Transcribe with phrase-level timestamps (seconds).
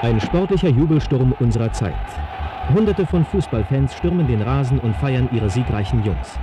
[0.00, 1.92] Ein sportlicher Jubelsturm unserer Zeit.
[2.72, 6.38] Hunderte von Fußballfans stürmen den Rasen und feiern ihre siegreichen Jungs.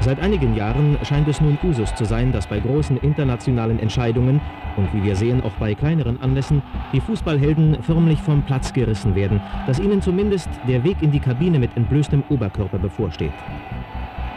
[0.00, 4.42] Seit einigen Jahren scheint es nun Usus zu sein, dass bei großen internationalen Entscheidungen
[4.76, 6.60] und wie wir sehen auch bei kleineren Anlässen
[6.92, 11.58] die Fußballhelden förmlich vom Platz gerissen werden, dass ihnen zumindest der Weg in die Kabine
[11.58, 13.32] mit entblößtem Oberkörper bevorsteht.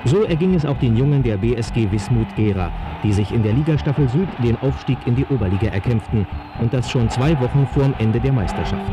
[0.06, 2.72] So erging es auch den Jungen der BSG Wismut Gera,
[3.04, 6.28] die sich in der Ligastaffel Süd den Aufstieg in die Oberliga erkämpften
[6.60, 8.92] und das schon zwei Wochen vor dem Ende der Meisterschaft.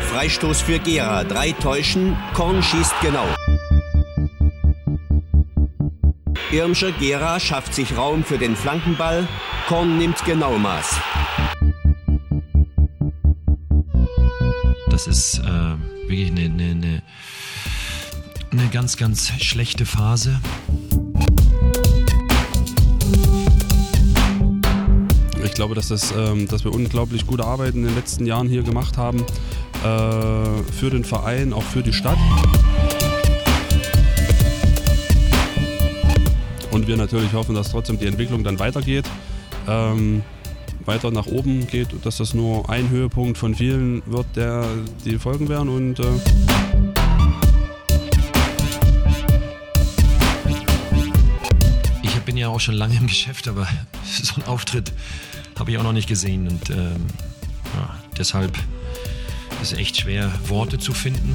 [0.00, 1.22] Freistoß für Gera.
[1.22, 2.16] Drei täuschen.
[2.32, 3.26] Korn schießt genau.
[6.50, 9.28] Irmscher Gera schafft sich Raum für den Flankenball.
[9.68, 10.56] Korn nimmt genau
[14.98, 17.02] Das ist äh, wirklich eine, eine, eine,
[18.50, 20.40] eine ganz, ganz schlechte Phase.
[25.44, 28.64] Ich glaube, dass, das, ähm, dass wir unglaublich gute Arbeit in den letzten Jahren hier
[28.64, 29.20] gemacht haben.
[29.20, 32.18] Äh, für den Verein, auch für die Stadt.
[36.72, 39.04] Und wir natürlich hoffen, dass trotzdem die Entwicklung dann weitergeht,
[39.68, 40.24] ähm,
[40.88, 44.66] weiter nach oben geht, dass das nur ein Höhepunkt von vielen wird, der
[45.04, 45.68] die folgen werden.
[45.68, 46.04] Und äh
[52.02, 53.68] ich bin ja auch schon lange im Geschäft, aber
[54.04, 54.92] so einen Auftritt
[55.58, 56.48] habe ich auch noch nicht gesehen.
[56.48, 57.06] Und ähm,
[57.74, 58.56] ja, deshalb
[59.60, 61.34] ist es echt schwer, Worte zu finden.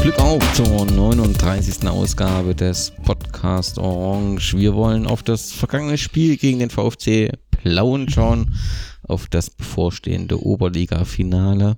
[0.00, 1.88] Glück auf zur 39.
[1.88, 4.56] Ausgabe des Podcast Orange.
[4.56, 7.32] Wir wollen auf das vergangene Spiel gegen den VfC
[7.66, 8.54] Plauen schauen,
[9.02, 11.76] auf das bevorstehende Oberliga-Finale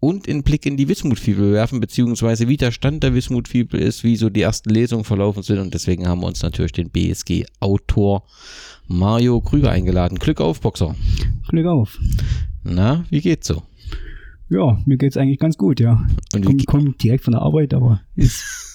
[0.00, 4.16] und einen Blick in die Wismut-Fibel werfen, beziehungsweise wie der Stand der Wismut-Fibel ist, wie
[4.16, 8.24] so die ersten Lesungen verlaufen sind und deswegen haben wir uns natürlich den BSG-Autor
[8.86, 10.18] Mario Krüger eingeladen.
[10.18, 10.94] Glück auf, Boxer.
[11.48, 11.98] Glück auf.
[12.62, 13.62] Na, wie geht's so?
[14.50, 16.06] Ja, mir geht's eigentlich ganz gut, ja.
[16.34, 18.71] Und komm, komm direkt von der Arbeit, aber ist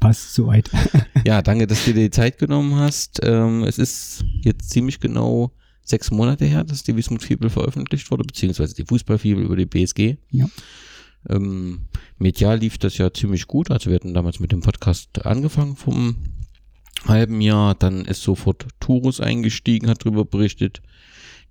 [0.00, 0.70] passt soweit.
[1.26, 3.20] ja, danke, dass du dir die Zeit genommen hast.
[3.22, 5.52] Ähm, es ist jetzt ziemlich genau
[5.82, 10.16] sechs Monate her, dass die Wismut Fibel veröffentlicht wurde, beziehungsweise die Fußballfibel über die BSG.
[10.30, 10.48] Ja.
[11.28, 11.82] Ähm,
[12.18, 13.70] medial lief das ja ziemlich gut.
[13.70, 16.16] Also wir hatten damals mit dem Podcast angefangen vom
[17.06, 17.74] halben Jahr.
[17.74, 20.80] Dann ist sofort Turus eingestiegen, hat darüber berichtet.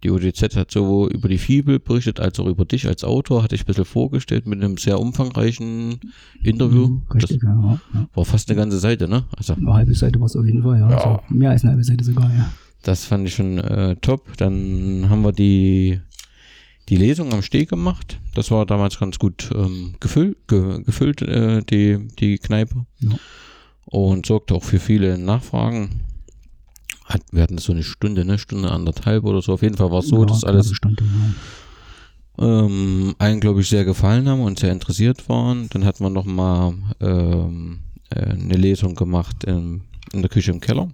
[0.04, 3.56] Die ODZ hat sowohl über die Fibel berichtet, als auch über dich als Autor, hatte
[3.56, 6.00] ich ein bisschen vorgestellt mit einem sehr umfangreichen
[6.42, 6.88] Interview.
[6.88, 8.08] Mhm, richtig, das ja, ja.
[8.14, 9.26] War fast eine ganze Seite, ne?
[9.36, 10.90] Also, eine halbe Seite war es auf jeden Fall, ja.
[10.90, 10.98] ja.
[10.98, 12.50] Also mehr als eine halbe Seite sogar, ja.
[12.84, 14.38] Das fand ich schon äh, top.
[14.38, 16.00] Dann haben wir die,
[16.88, 18.22] die Lesung am Steg gemacht.
[18.36, 22.86] Das war damals ganz gut ähm, gefüllt, ge, gefüllt äh, die, die Kneipe.
[23.00, 23.12] Ja.
[23.86, 26.02] Und sorgte auch für viele Nachfragen
[27.10, 29.54] hat, wir hatten so eine Stunde, eine Stunde anderthalb oder so.
[29.54, 31.04] Auf jeden Fall war es so, ja, dass alles Stunde,
[32.38, 32.66] ja.
[32.66, 35.68] ähm, allen, glaube ich, sehr gefallen haben und sehr interessiert waren.
[35.72, 37.80] Dann hat man noch mal ähm,
[38.12, 39.82] äh, eine Lesung gemacht in,
[40.14, 40.90] in der Küche im Keller.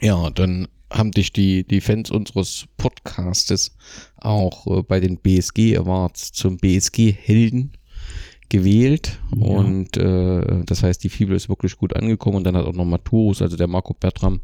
[0.00, 3.76] Ja, dann haben dich die, die Fans unseres Podcastes
[4.16, 7.72] auch äh, bei den BSG Awards zum BSG-Helden
[8.48, 9.44] gewählt ja.
[9.44, 12.84] und äh, das heißt, die Fibel ist wirklich gut angekommen und dann hat auch noch
[12.84, 14.40] Maturus, also der Marco Bertram,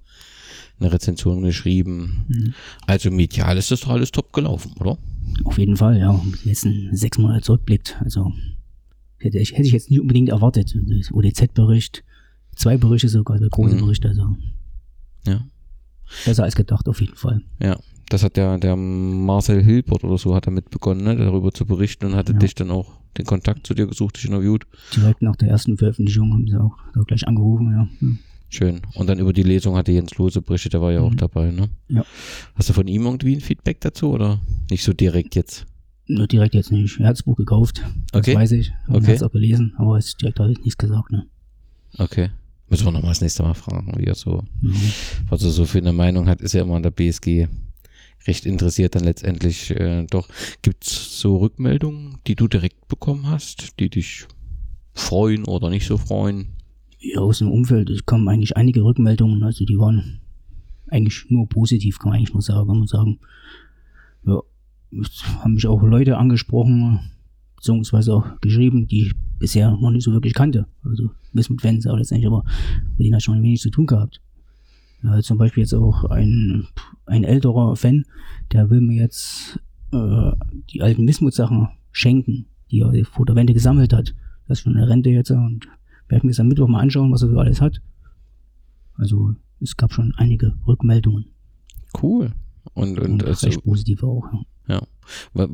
[0.82, 2.24] eine Rezension geschrieben.
[2.28, 2.54] Mhm.
[2.86, 4.98] Also medial ist das doch alles top gelaufen, oder?
[5.44, 6.20] Auf jeden Fall, ja.
[6.44, 7.96] Die letzten sechs Monate zurückblickt.
[8.00, 8.32] Also
[9.18, 10.76] hätte ich, hätte ich jetzt nicht unbedingt erwartet.
[11.12, 12.04] ODZ-Bericht,
[12.56, 13.80] zwei Berichte sogar, der große mhm.
[13.80, 14.36] Bericht, also.
[15.26, 15.46] Ja.
[16.24, 17.42] Besser als gedacht, auf jeden Fall.
[17.60, 17.78] Ja.
[18.08, 22.04] Das hat der, der Marcel Hilbert oder so hat damit begonnen, ne, darüber zu berichten
[22.04, 22.38] und hatte ja.
[22.38, 24.66] dich dann auch den Kontakt zu dir gesucht, dich interviewt.
[24.94, 27.88] Direkt nach der ersten Veröffentlichung haben sie auch, auch gleich angerufen, ja.
[28.00, 28.18] Hm.
[28.52, 28.82] Schön.
[28.94, 31.06] Und dann über die Lesung hatte Jens Lose berichtet, der war ja mhm.
[31.06, 31.70] auch dabei, ne?
[31.88, 32.04] Ja.
[32.54, 35.66] Hast du von ihm irgendwie ein Feedback dazu oder nicht so direkt jetzt?
[36.06, 37.00] Nur direkt jetzt nicht.
[37.00, 37.82] Er hat das Buch gekauft.
[38.12, 38.34] Das okay.
[38.34, 38.72] weiß ich.
[38.88, 39.04] Und okay.
[39.04, 41.26] Er hat es auch gelesen, aber es direkt hat nichts gesagt, ne?
[41.96, 42.28] Okay.
[42.68, 44.92] Müssen wir nochmal das nächste Mal fragen, wie er so, mhm.
[45.30, 47.48] was er so für eine Meinung hat, ist ja immer an der BSG
[48.26, 50.28] recht interessiert dann letztendlich äh, doch.
[50.60, 54.26] Gibt es so Rückmeldungen, die du direkt bekommen hast, die dich
[54.94, 56.48] freuen oder nicht so freuen?
[57.02, 60.20] Ja, aus dem Umfeld es kamen eigentlich einige Rückmeldungen, also die waren
[60.88, 63.18] eigentlich nur positiv, kann man eigentlich nur sagen, kann man sagen.
[64.24, 64.40] Ja,
[65.00, 67.00] es haben mich auch Leute angesprochen,
[67.56, 70.66] beziehungsweise auch geschrieben, die ich bisher noch nicht so wirklich kannte.
[70.84, 72.44] Also bis mit Fans auch letztendlich, aber
[72.96, 74.20] mit denen hat schon wenig zu tun gehabt.
[75.02, 76.68] Ja, zum Beispiel jetzt auch ein,
[77.06, 78.04] ein älterer Fan,
[78.52, 79.58] der will mir jetzt
[79.92, 80.30] äh,
[80.70, 84.14] die alten Wismut-Sachen schenken, die er vor der Wende gesammelt hat.
[84.46, 85.66] Das ist schon eine Rente jetzt und
[86.12, 87.80] werde mir das am Mittwoch mal anschauen, was er so alles hat.
[88.94, 91.26] Also es gab schon einige Rückmeldungen.
[92.00, 92.32] Cool.
[92.74, 94.24] Und, und, Und also, recht positiv auch.
[94.68, 94.80] Ja.
[95.34, 95.46] ja.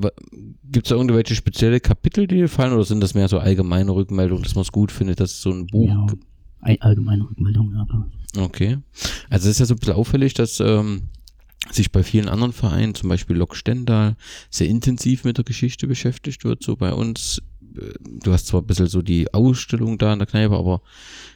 [0.70, 3.94] Gibt es da irgendwelche spezielle Kapitel, die dir fallen, oder sind das mehr so allgemeine
[3.94, 6.06] Rückmeldungen, dass man es gut findet, dass es so ein Buch ja,
[6.60, 8.42] all- allgemeine Rückmeldungen, ja.
[8.42, 8.78] Okay.
[9.30, 11.04] Also es ist ja so ein bisschen auffällig, dass ähm,
[11.70, 14.16] sich bei vielen anderen Vereinen, zum Beispiel Lok Stendal,
[14.50, 16.62] sehr intensiv mit der Geschichte beschäftigt wird.
[16.62, 17.42] So bei uns,
[18.22, 20.80] du hast zwar ein bisschen so die Ausstellung da in der Kneipe, aber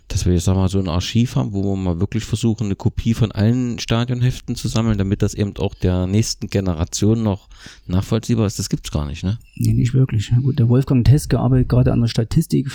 [0.08, 2.76] dass wir jetzt sag mal so ein Archiv haben, wo wir mal wirklich versuchen, eine
[2.76, 7.48] Kopie von allen Stadionheften zu sammeln, damit das eben auch der nächsten Generation noch
[7.86, 9.38] nachvollziehbar ist, das gibt's gar nicht, ne?
[9.56, 10.30] Nee, nicht wirklich.
[10.42, 12.68] Gut, der Wolfgang Teske arbeitet gerade an der Statistik,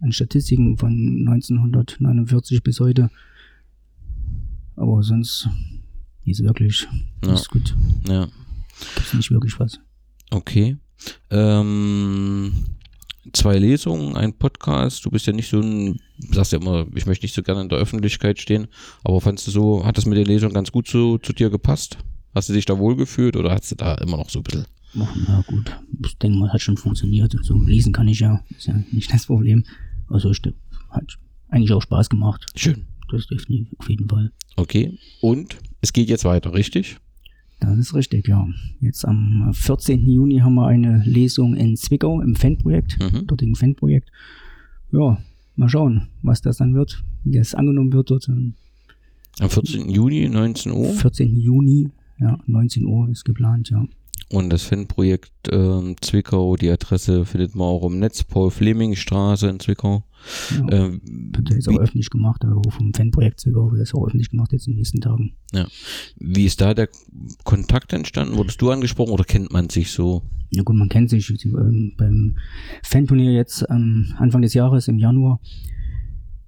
[0.00, 0.90] an Statistiken von
[1.28, 3.10] 1949 bis heute.
[4.76, 5.48] Aber sonst
[6.24, 6.88] ist wirklich
[7.24, 7.34] Ja.
[7.34, 7.76] ist gut.
[8.08, 8.26] Ja.
[8.96, 9.78] Gibt's nicht wirklich was.
[10.30, 10.76] Okay.
[11.30, 12.52] Ähm,
[13.32, 15.04] zwei Lesungen, ein Podcast.
[15.04, 16.00] Du bist ja nicht so ein,
[16.30, 18.68] sagst ja immer, ich möchte nicht so gerne in der Öffentlichkeit stehen,
[19.04, 21.98] aber fandst du so, hat das mit der Lesung ganz gut zu, zu dir gepasst?
[22.34, 24.66] Hast du dich da wohl gefühlt oder hast du da immer noch so ein bisschen?
[24.98, 27.34] Ach, na gut, ich denke mal, hat schon funktioniert.
[27.42, 29.64] So lesen kann ich ja, ist ja nicht das Problem.
[30.08, 30.40] Also ich,
[30.90, 31.18] hat
[31.48, 32.46] eigentlich auch Spaß gemacht.
[32.56, 32.86] Schön.
[33.10, 34.32] Das definitiv auf jeden Fall.
[34.56, 34.98] Okay.
[35.20, 36.98] Und es geht jetzt weiter, richtig?
[37.60, 38.46] Das ist richtig, ja.
[38.80, 40.06] Jetzt am 14.
[40.10, 43.26] Juni haben wir eine Lesung in Zwickau im Fanprojekt, Mhm.
[43.26, 44.10] dortigen Fanprojekt.
[44.92, 45.18] Ja,
[45.56, 48.28] mal schauen, was das dann wird, wie das angenommen wird dort.
[48.28, 48.54] Am
[49.40, 49.88] Am 14.
[49.90, 50.92] Juni, 19 Uhr.
[50.92, 51.36] 14.
[51.38, 53.86] Juni, ja, 19 Uhr ist geplant, ja.
[54.32, 60.04] Und das Fanprojekt ähm, Zwickau, die Adresse findet man auch im Netz, Paul-Fleming-Straße in Zwickau.
[60.52, 60.70] ja.
[60.70, 64.30] Ähm, Wird ja jetzt auch öffentlich gemacht, also vom Fanprojekt Zwickau wird das auch öffentlich
[64.30, 65.32] gemacht jetzt in den nächsten Tagen.
[66.16, 66.88] wie ist da der
[67.42, 68.36] Kontakt entstanden?
[68.36, 70.22] Wurdest du angesprochen oder kennt man sich so?
[70.50, 72.36] Ja gut, man kennt sich ähm, beim
[72.84, 75.40] Fanturnier jetzt ähm, Anfang des Jahres im Januar.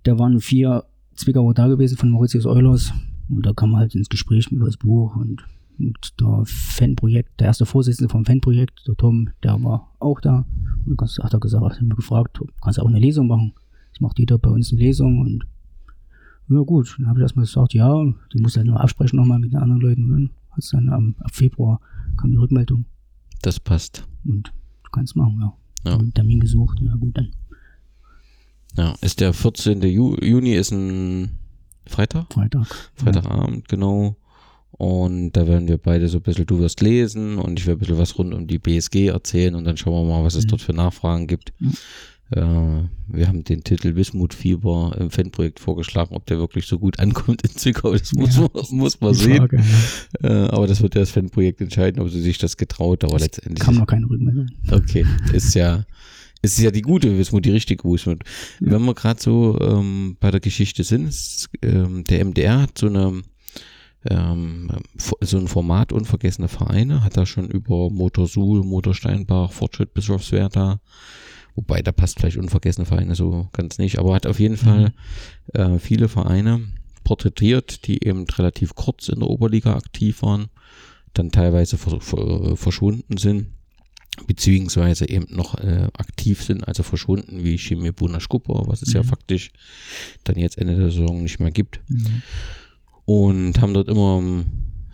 [0.05, 0.85] Da waren vier
[1.17, 2.93] Zwickauer da gewesen von Mauritius Eulers
[3.29, 5.45] und da kam man halt ins Gespräch über das Buch und,
[5.79, 10.45] und der Fanprojekt, der erste Vorsitzende vom Fanprojekt, der Tom, der war auch da
[10.87, 13.53] und dann hat er gesagt, hat mir gefragt, kannst du auch eine Lesung machen?
[13.93, 15.47] Das macht jeder bei uns eine Lesung und
[16.49, 19.53] ja gut, dann habe ich erstmal gesagt, ja, du musst halt nur absprechen nochmal mit
[19.53, 21.81] den anderen Leuten und dann hat's dann am, ab Februar
[22.19, 22.85] kam die Rückmeldung
[23.43, 24.07] Das passt.
[24.25, 24.53] und
[24.85, 25.53] du kannst machen, ja.
[25.85, 25.99] Ja.
[25.99, 27.29] Einen Termin gesucht, ja gut, dann
[28.77, 29.83] Ja, ist der 14.
[29.83, 31.39] Ju Juni ist ein
[31.87, 32.33] Freitag?
[32.33, 32.67] Freitag.
[32.95, 34.17] Freitagabend, genau.
[34.73, 37.81] Und da werden wir beide so ein bisschen, du wirst lesen und ich werde ein
[37.81, 40.49] bisschen was rund um die BSG erzählen und dann schauen wir mal, was es Mhm.
[40.49, 41.53] dort für Nachfragen gibt.
[42.31, 47.43] Äh, wir haben den Titel Wismutfieber im Fanprojekt vorgeschlagen, ob der wirklich so gut ankommt
[47.43, 49.37] in Zwickau, das muss, Ja, man, muss man sehen.
[49.37, 49.63] Frage,
[50.23, 50.29] ja.
[50.29, 53.59] Äh, aber das wird ja das Fanprojekt entscheiden, ob sie sich das getraut, aber letztendlich.
[53.61, 54.47] Kam noch keine Rückmeldung.
[54.71, 55.05] Okay,
[55.35, 55.85] ist ja,
[56.41, 58.23] ist ja die gute Wismut, die richtige Wismut.
[58.61, 58.73] Ja.
[58.73, 62.87] Wenn wir gerade so ähm, bei der Geschichte sind, ist, ähm, der MDR hat so
[62.87, 63.21] eine
[64.09, 64.71] ähm,
[65.21, 70.81] so ein Format unvergessene Vereine, hat da schon über Motor Suhl, Motor Steinbach, Fortschritt Bischofswerda,
[71.55, 74.93] wobei da passt vielleicht unvergessene Vereine so ganz nicht, aber hat auf jeden Fall
[75.55, 76.61] äh, viele Vereine
[77.05, 80.47] porträtiert, die eben relativ kurz in der Oberliga aktiv waren,
[81.15, 83.49] dann teilweise ver ver verschwunden sind
[84.27, 89.03] beziehungsweise eben noch äh, aktiv sind, also verschwunden wie Chimie Buna Skupper, was es ja
[89.03, 89.07] Mhm.
[89.07, 89.53] faktisch
[90.25, 91.81] dann jetzt Ende der Saison nicht mehr gibt.
[91.89, 92.23] Mhm.
[93.05, 94.45] Und haben dort immer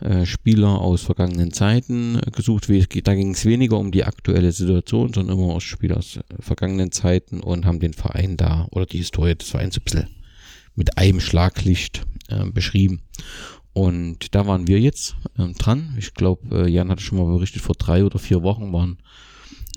[0.00, 2.68] äh, Spieler aus vergangenen Zeiten äh, gesucht.
[2.68, 6.92] Da ging es weniger um die aktuelle Situation, sondern immer aus Spieler aus äh, vergangenen
[6.92, 10.08] Zeiten und haben den Verein da oder die Historie des Vereins ein bisschen
[10.76, 13.02] mit einem Schlaglicht äh, beschrieben.
[13.72, 15.94] Und da waren wir jetzt ähm, dran.
[15.98, 18.98] Ich glaube, äh, Jan hatte schon mal berichtet, vor drei oder vier Wochen waren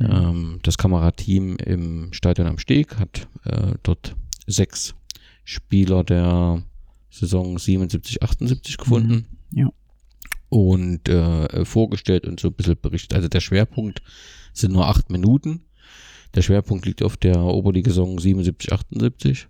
[0.01, 4.93] ähm, das Kamerateam im Stadion am Steg, hat äh, dort sechs
[5.43, 6.63] Spieler der
[7.11, 9.25] Saison 77, 78 gefunden.
[9.51, 9.71] Ja.
[10.49, 13.13] Und äh, vorgestellt und so ein bisschen berichtet.
[13.13, 14.01] Also der Schwerpunkt
[14.53, 15.61] sind nur acht Minuten.
[16.35, 19.47] Der Schwerpunkt liegt auf der Oberliga-Saison 77, 78,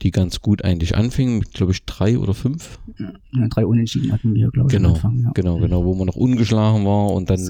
[0.00, 2.78] die ganz gut eigentlich anfing, mit, glaube ich, drei oder fünf.
[2.98, 5.22] Ja, drei Unentschieden hatten wir, glaube ich, Genau, am Anfang.
[5.24, 5.30] Ja.
[5.34, 7.40] Genau, genau, wo man noch ungeschlagen war und dann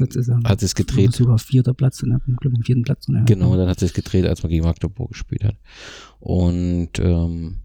[0.44, 1.12] hat es gedreht.
[1.12, 2.20] Sogar vierter Platz, ne?
[2.26, 3.06] Ich glaube, vierten Platz.
[3.08, 3.22] Ne?
[3.26, 5.56] Genau, dann hat es gedreht, als man gegen Magdeburg gespielt hat.
[6.18, 7.58] Und ähm,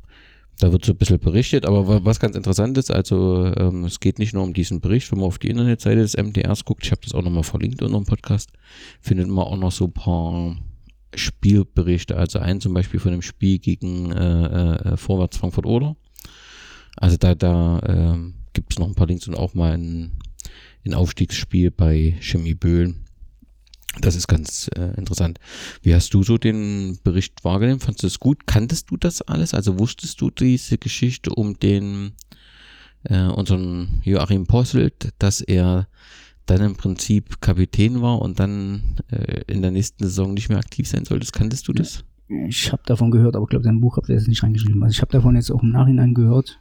[0.63, 3.99] da wird so ein bisschen berichtet, aber wa- was ganz interessant ist, also ähm, es
[3.99, 6.91] geht nicht nur um diesen Bericht, wenn man auf die Internetseite des MDRs guckt, ich
[6.91, 8.49] habe das auch nochmal verlinkt unter dem Podcast,
[9.01, 10.55] findet man auch noch so ein paar
[11.13, 15.97] Spielberichte, also einen zum Beispiel von dem Spiel gegen äh, äh, Vorwärts Frankfurt Oder.
[16.95, 20.13] Also da, da ähm, gibt es noch ein paar Links und auch mal ein,
[20.85, 23.02] ein Aufstiegsspiel bei Chemie Böhlen.
[24.01, 25.39] Das ist ganz äh, interessant.
[25.81, 27.79] Wie hast du so den Bericht wahrgenommen?
[27.79, 28.47] Fandest du es gut?
[28.47, 29.53] Kanntest du das alles?
[29.53, 32.13] Also wusstest du diese Geschichte um den
[33.03, 35.87] äh, unseren Joachim Posselt, dass er
[36.45, 40.87] dann im Prinzip Kapitän war und dann äh, in der nächsten Saison nicht mehr aktiv
[40.87, 41.29] sein sollte.
[41.31, 42.03] Kanntest du das?
[42.47, 44.81] Ich habe davon gehört, aber ich glaube, dein Buch habt ihr jetzt nicht reingeschrieben.
[44.83, 46.59] Also ich habe davon jetzt auch im Nachhinein gehört.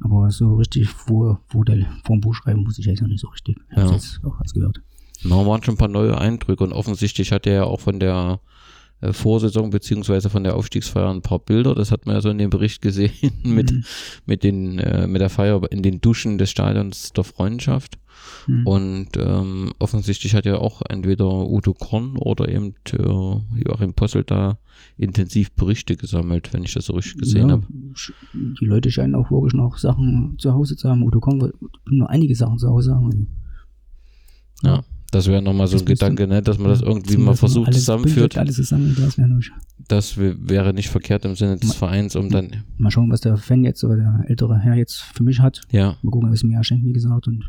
[0.00, 3.20] Aber so richtig vor, vor, der, vor dem Buch schreiben wusste ich jetzt noch nicht
[3.20, 3.58] so richtig.
[3.70, 3.92] Ich Ja.
[3.92, 4.80] jetzt auch was gehört.
[5.24, 8.40] Na, waren schon ein paar neue Eindrücke und offensichtlich hat er ja auch von der
[9.02, 11.74] äh, Vorsaison beziehungsweise von der Aufstiegsfeier ein paar Bilder.
[11.74, 13.12] Das hat man ja so in dem Bericht gesehen
[13.42, 13.84] mit, Mhm.
[14.26, 17.98] mit, den, äh, mit der Feier in den Duschen des Stadions der Freundschaft.
[18.46, 18.66] Mhm.
[18.66, 23.02] Und ähm, offensichtlich hat ja auch entweder Udo Korn oder eben äh,
[23.64, 24.58] Joachim Possel da
[24.96, 27.66] intensiv Berichte gesammelt, wenn ich das so richtig gesehen ja, habe.
[28.34, 31.02] Die Leute scheinen auch wirklich noch Sachen zu Hause zu haben.
[31.02, 31.54] Udo Kong wird
[31.86, 33.28] nur einige Sachen zu Hause haben.
[34.62, 37.36] Ja, das wäre nochmal so Das ein Gedanke, ne, dass man das Ja, irgendwie mal
[37.36, 38.36] versucht alles zusammenführt.
[38.36, 39.40] Alles zusammen, das wäre nur
[39.86, 43.20] Das wär- wäre nicht verkehrt im Sinne des Ma- Vereins, um dann, Mal schauen, was
[43.20, 45.60] der Fan jetzt oder der ältere Herr jetzt für mich hat.
[45.70, 47.28] ja, Mal gucken, was er mir schenkt, wie gesagt.
[47.28, 47.48] Und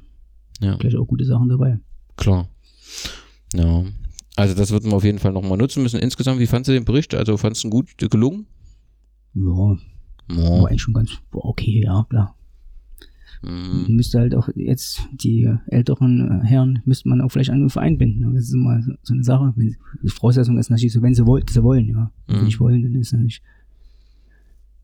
[0.61, 0.75] ja.
[0.75, 1.79] gleich auch gute Sachen dabei.
[2.17, 2.47] Klar.
[3.55, 3.83] Ja.
[4.35, 5.99] Also das wird man auf jeden Fall nochmal nutzen müssen.
[5.99, 7.13] Insgesamt, wie fandst du den Bericht?
[7.15, 8.45] Also fandst du ihn gut gelungen?
[9.35, 9.77] Ja, Oh.
[10.61, 12.35] war eigentlich schon ganz okay, ja, klar.
[13.43, 13.95] Mhm.
[13.95, 18.33] Müsste halt auch jetzt die älteren äh, Herren, müsste man auch vielleicht an Verein binden.
[18.33, 19.53] Das ist immer so- eine Sache.
[19.55, 22.11] Wenn, die Voraussetzung ist natürlich so, wenn sie wollen, sie wollen, ja.
[22.27, 22.45] Wenn sie Mhm.
[22.45, 23.41] nicht wollen, dann ist es nicht.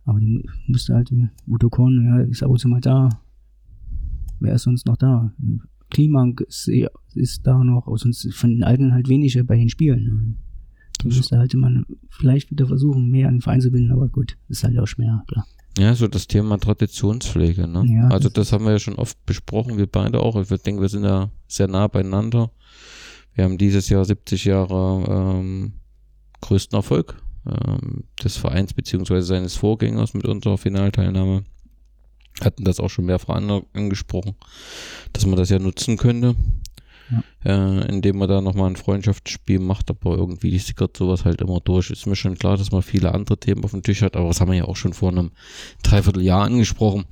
[0.06, 1.12] Aber die müsste halt,
[1.48, 3.10] Udo Korn, ja, ist ab und zu mal da.
[4.40, 5.32] Wer ist sonst noch da?
[5.92, 6.70] Klimank ist,
[7.16, 10.38] ist da noch, aber sonst von den Alten halt wenige bei den Spielen.
[11.00, 14.38] Da müsste halt man vielleicht wieder versuchen, mehr an den Verein zu binden, aber gut,
[14.50, 15.46] ist halt auch schwer, klar.
[15.78, 17.68] Ja, so das Thema Traditionspflege.
[17.68, 17.84] Ne?
[17.88, 20.36] Ja, also das- das haben wir ja schon oft besprochen, wir beide auch.
[20.36, 22.52] Ich denke, wir sind ja sehr nah beieinander.
[23.34, 25.06] Wir haben dieses Jahr 70 Jahre
[25.40, 25.74] ähm,
[26.42, 31.44] größten Erfolg ähm, des Vereins beziehungsweise seines Vorgängers mit unserer Finalteilnahme.
[32.42, 34.36] Hatten das auch schon mehrfach an- angesprochen,
[35.14, 36.36] dass man das ja nutzen könnte.
[37.46, 41.90] Äh, indem man da nochmal ein Freundschaftsspiel macht, aber irgendwie sickert sowas halt immer durch.
[41.90, 44.42] Ist mir schon klar, dass man viele andere Themen auf dem Tisch hat, aber das
[44.42, 45.32] haben wir ja auch schon vor einem
[45.84, 47.06] Dreivierteljahr angesprochen.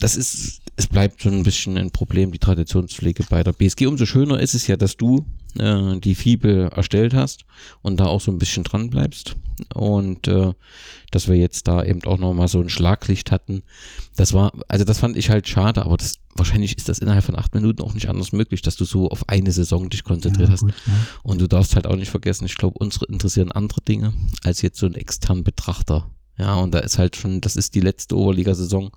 [0.00, 3.86] Das ist, es bleibt schon ein bisschen ein Problem, die Traditionspflege bei der BSG.
[3.86, 5.26] Umso schöner ist es ja, dass du
[5.58, 7.44] äh, die Fibel erstellt hast
[7.82, 9.36] und da auch so ein bisschen dran bleibst.
[9.74, 10.54] Und äh,
[11.10, 13.62] dass wir jetzt da eben auch nochmal so ein Schlaglicht hatten.
[14.16, 17.36] Das war, also das fand ich halt schade, aber das, wahrscheinlich ist das innerhalb von
[17.38, 20.52] acht Minuten auch nicht anders möglich, dass du so auf eine Saison dich konzentriert Ja,
[20.54, 20.60] hast.
[20.62, 20.92] gut, ja.
[21.22, 24.78] Und du darfst halt auch nicht vergessen, ich glaube, unsere interessieren andere Dinge als jetzt
[24.78, 26.08] so ein externen Betrachter.
[26.38, 28.90] Ja, und da ist halt schon, das ist die letzte Oberligasaison,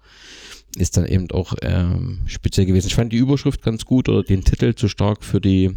[0.77, 2.87] ist dann eben auch ähm, speziell gewesen.
[2.87, 5.71] Ich fand die Überschrift ganz gut oder den Titel zu stark für die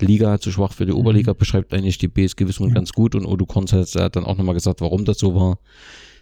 [0.00, 2.74] Liga, zu schwach für die Oberliga, beschreibt eigentlich die BSG Wismut Ja.
[2.74, 3.14] ganz gut.
[3.14, 5.58] Und Odo Korns hat hat dann auch nochmal gesagt, warum das so war,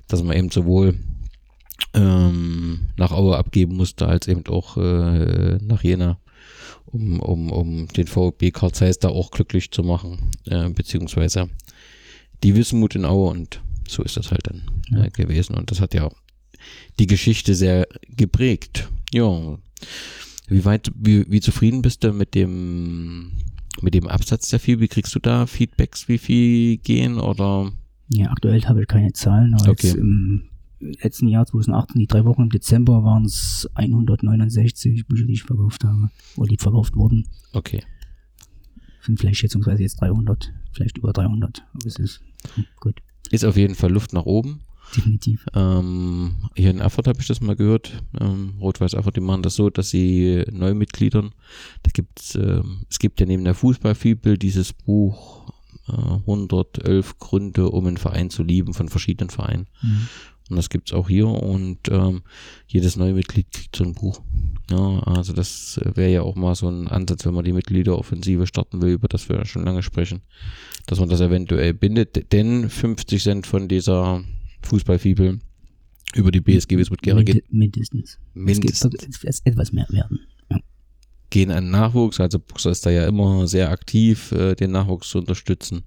[0.08, 0.98] dass man eben sowohl
[1.94, 6.18] ähm, nach Aue abgeben musste, als eben auch äh, nach Jena
[6.87, 11.48] um, um, um den VfB Karl Zeiss da auch glücklich zu machen, äh, beziehungsweise
[12.42, 15.94] die Wismut in Aue und so ist das halt dann äh, gewesen und das hat
[15.94, 16.08] ja
[16.99, 18.88] die Geschichte sehr geprägt.
[19.12, 19.59] Ja,
[20.49, 23.33] wie weit, wie, wie zufrieden bist du mit dem
[23.81, 24.81] mit dem Absatz der viel?
[24.81, 27.71] Wie kriegst du da Feedbacks, wie viel gehen oder?
[28.12, 29.87] Ja, aktuell habe ich keine Zahlen, aber Okay.
[29.88, 30.49] jetzt im
[30.81, 35.85] letzten Jahr 2018, die drei Wochen im Dezember, waren es 169 Bücher, die ich verkauft
[35.85, 36.11] habe.
[36.37, 37.27] Oder die verkauft wurden.
[37.53, 37.83] Okay.
[39.03, 41.65] Sind vielleicht schätzungsweise jetzt 300, vielleicht über 300.
[41.75, 42.21] Aber es ist
[42.81, 43.00] gut,
[43.31, 44.61] Ist auf jeden Fall Luft nach oben.
[44.97, 45.47] Definitiv.
[45.54, 48.02] Ähm, hier in Erfurt habe ich das mal gehört.
[48.21, 51.33] Ähm, Rot-Weiß Erfurt, die machen das so, dass sie Neumitgliedern,
[51.83, 55.52] da gibt's, ähm, es gibt ja neben der Fußballfibel dieses Buch
[55.88, 59.66] äh, 111 Gründe, um einen Verein zu lieben von verschiedenen Vereinen.
[59.83, 60.09] Mhm.
[60.50, 62.23] Und das gibt's auch hier und ähm,
[62.66, 64.23] jedes neue Mitglied kriegt so ein Buch.
[64.71, 68.80] Ja, also das wäre ja auch mal so ein Ansatz, wenn man die Mitgliederoffensive starten
[68.80, 70.23] will, über das wir ja schon lange sprechen,
[70.87, 74.25] dass man das eventuell bindet, denn 50 Cent von dieser
[74.62, 75.38] Fußballfibel
[76.15, 78.19] über die BSG Wismut Gera geht mindestens.
[78.35, 80.21] mindestens Es wird etwas mehr werden.
[81.31, 82.21] gehen an Nachwuchs.
[82.21, 85.85] Also Buxer ist da ja immer sehr aktiv, äh, den Nachwuchs zu unterstützen.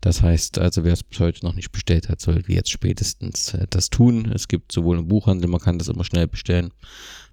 [0.00, 3.66] Das heißt, also wer es bis heute noch nicht bestellt hat, sollte jetzt spätestens äh,
[3.68, 4.30] das tun.
[4.32, 6.70] Es gibt sowohl im Buchhandel, man kann das immer schnell bestellen,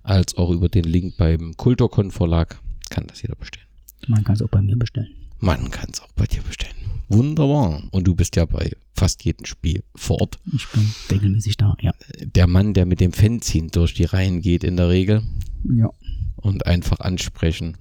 [0.03, 2.59] als auch über den Link beim Kulturkon Verlag
[2.89, 3.67] kann das jeder bestellen.
[4.07, 5.09] Man kann es auch bei mir bestellen.
[5.39, 6.73] Man kann es auch bei dir bestellen.
[7.09, 7.83] Wunderbar.
[7.91, 10.37] Und du bist ja bei fast jedem Spiel fort.
[10.53, 11.93] Ich bin regelmäßig da, ja.
[12.19, 15.23] Der Mann, der mit dem Fanzine durch die Reihen geht in der Regel.
[15.63, 15.89] Ja.
[16.35, 17.77] und einfach ansprechen.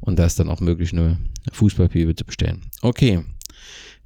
[0.00, 1.18] Und da ist dann auch möglich, eine
[1.52, 2.62] Fußballbibel zu bestellen.
[2.82, 3.24] Okay.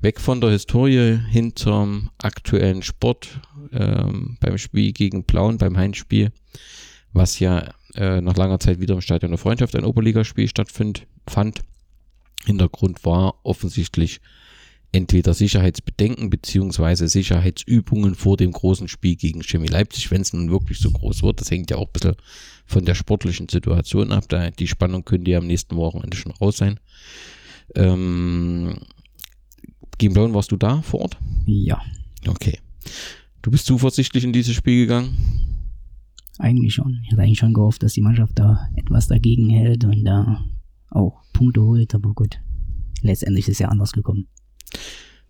[0.00, 3.40] Weg von der Historie hin zum aktuellen Sport.
[3.72, 6.32] Ähm, beim Spiel gegen Plauen, beim Heimspiel,
[7.12, 11.06] was ja äh, nach langer Zeit wieder im Stadion der Freundschaft ein Oberligaspiel stattfand.
[12.47, 14.21] Hintergrund war offensichtlich
[14.92, 20.78] entweder Sicherheitsbedenken beziehungsweise Sicherheitsübungen vor dem großen Spiel gegen Chemie Leipzig, wenn es nun wirklich
[20.78, 21.40] so groß wird.
[21.40, 22.16] Das hängt ja auch ein bisschen
[22.64, 24.25] von der sportlichen Situation ab.
[24.28, 26.80] Da, die Spannung könnte ja am nächsten Wochenende schon raus sein.
[27.75, 28.78] Ähm,
[29.99, 31.18] gegen Blauen warst du da vor Ort?
[31.47, 31.83] Ja.
[32.26, 32.59] Okay.
[33.42, 35.16] Du bist zuversichtlich in dieses Spiel gegangen?
[36.38, 37.00] Eigentlich schon.
[37.04, 40.45] Ich hatte eigentlich schon gehofft, dass die Mannschaft da etwas dagegen hält und da
[40.90, 42.38] auch Punkte holt, aber gut.
[43.02, 44.26] Letztendlich ist es ja anders gekommen.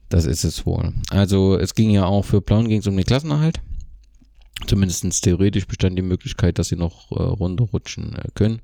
[0.09, 0.95] Das ist es wohl.
[1.11, 3.61] Also es ging ja auch für Blauen ging es um den Klassenerhalt.
[4.67, 8.61] Zumindest theoretisch bestand die Möglichkeit, dass sie noch äh, runterrutschen äh, können.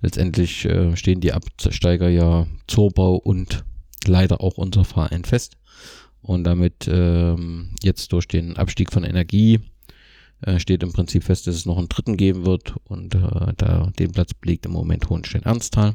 [0.00, 3.64] Letztendlich äh, stehen die Absteiger ja Zorbau und
[4.06, 5.56] leider auch unser Verein fest.
[6.22, 9.60] Und damit ähm, jetzt durch den Abstieg von Energie
[10.42, 12.74] äh, steht im Prinzip fest, dass es noch einen dritten geben wird.
[12.84, 15.94] Und äh, da den Platz belegt im Moment Hohenstein-Ernsthal.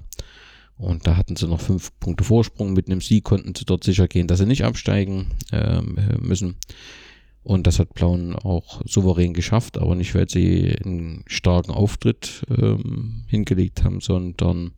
[0.77, 2.73] Und da hatten sie noch fünf Punkte Vorsprung.
[2.73, 6.57] Mit einem Sieg konnten sie dort sicher gehen, dass sie nicht absteigen ähm, müssen.
[7.43, 13.23] Und das hat Plauen auch souverän geschafft, aber nicht, weil sie einen starken Auftritt ähm,
[13.27, 14.71] hingelegt haben, sondern,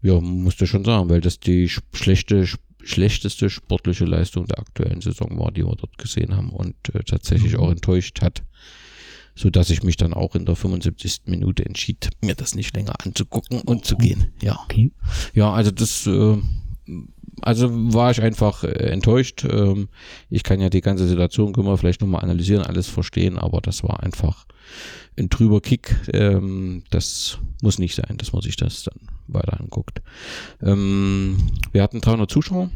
[0.00, 2.46] ja, musste schon sagen, weil das die schlechte,
[2.84, 7.56] schlechteste sportliche Leistung der aktuellen Saison war, die wir dort gesehen haben und äh, tatsächlich
[7.56, 8.42] auch enttäuscht hat
[9.40, 11.22] so dass ich mich dann auch in der 75.
[11.26, 14.32] Minute entschied, mir das nicht länger anzugucken und zu gehen.
[14.42, 14.60] Ja.
[14.64, 14.92] Okay.
[15.32, 16.36] Ja, also das, äh,
[17.42, 19.44] also war ich einfach äh, enttäuscht.
[19.44, 19.88] Ähm,
[20.28, 23.82] ich kann ja die ganze Situation können wir vielleicht nochmal analysieren, alles verstehen, aber das
[23.82, 24.46] war einfach
[25.18, 25.96] ein trüber Kick.
[26.12, 30.02] Ähm, das muss nicht sein, dass man sich das dann weiter anguckt.
[30.62, 31.36] Ähm,
[31.72, 32.70] wir hatten 300 Zuschauer,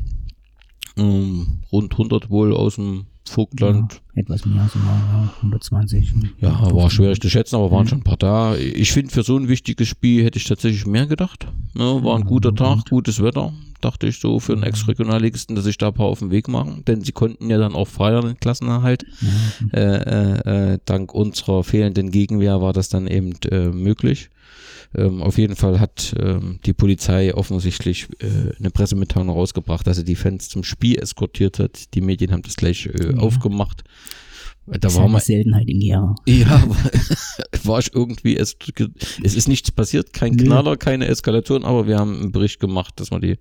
[0.97, 4.03] rund 100 wohl aus dem Vogtland.
[4.15, 6.13] Ja, etwas mehr, so mal, 120.
[6.41, 7.89] Ja, war schwierig zu schätzen, aber waren mhm.
[7.89, 8.55] schon ein paar da.
[8.57, 11.49] Ich finde, für so ein wichtiges Spiel hätte ich tatsächlich mehr gedacht.
[11.77, 13.53] Ja, war ein guter Tag, gutes Wetter.
[13.81, 16.85] Dachte ich so für einen Ex-Regionalligisten, dass ich da ein paar auf den Weg machen.
[16.87, 19.05] Denn sie konnten ja dann auch feiern den Klassenerhalt.
[19.21, 19.71] Mhm.
[19.73, 24.31] Äh, äh, dank unserer fehlenden Gegenwehr war das dann eben äh, möglich.
[24.97, 30.05] Ähm, auf jeden Fall hat ähm, die Polizei offensichtlich äh, eine Pressemitteilung rausgebracht, dass sie
[30.05, 31.95] die Fans zum Spiel eskortiert hat.
[31.95, 33.19] Die Medien haben das gleich äh, ja.
[33.19, 33.85] aufgemacht.
[34.67, 36.15] Da das war mal Seltenheit in Jahr.
[36.27, 36.63] Ja,
[37.65, 38.57] war ich irgendwie, es,
[39.23, 43.11] es ist nichts passiert, kein Knaller, keine Eskalation, aber wir haben einen Bericht gemacht, dass
[43.11, 43.37] man die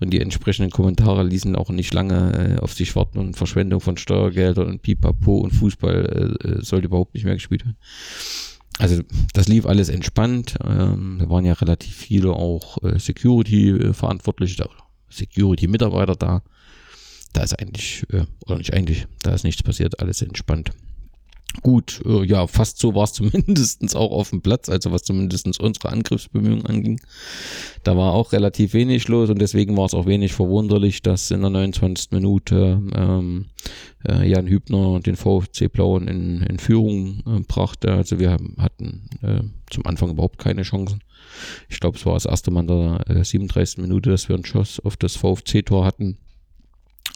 [0.00, 3.98] und die entsprechenden Kommentare ließen auch nicht lange äh, auf sich warten und Verschwendung von
[3.98, 7.76] Steuergeldern und Pipapo und Fußball äh, äh sollte überhaupt nicht mehr gespielt werden.
[8.78, 9.02] Also
[9.34, 10.56] das lief alles entspannt.
[10.64, 14.68] Ähm, da waren ja relativ viele auch äh, Security-Verantwortliche,
[15.10, 16.42] Security-Mitarbeiter da.
[17.32, 20.70] Da ist eigentlich, äh, oder nicht eigentlich, da ist nichts passiert, alles entspannt.
[21.62, 25.46] Gut, äh, ja, fast so war es zumindest auch auf dem Platz, also was zumindest
[25.60, 27.00] unsere Angriffsbemühungen anging.
[27.84, 31.40] Da war auch relativ wenig los und deswegen war es auch wenig verwunderlich, dass in
[31.40, 32.12] der 29.
[32.12, 33.46] Minute ähm,
[34.06, 37.92] äh, Jan Hübner den VfC Blauen in, in Führung äh, brachte.
[37.92, 41.00] Also wir hatten äh, zum Anfang überhaupt keine Chancen.
[41.68, 43.78] Ich glaube, es war das erste Mal in der 37.
[43.78, 46.18] Äh, Minute, dass wir einen Schuss auf das VfC-Tor hatten.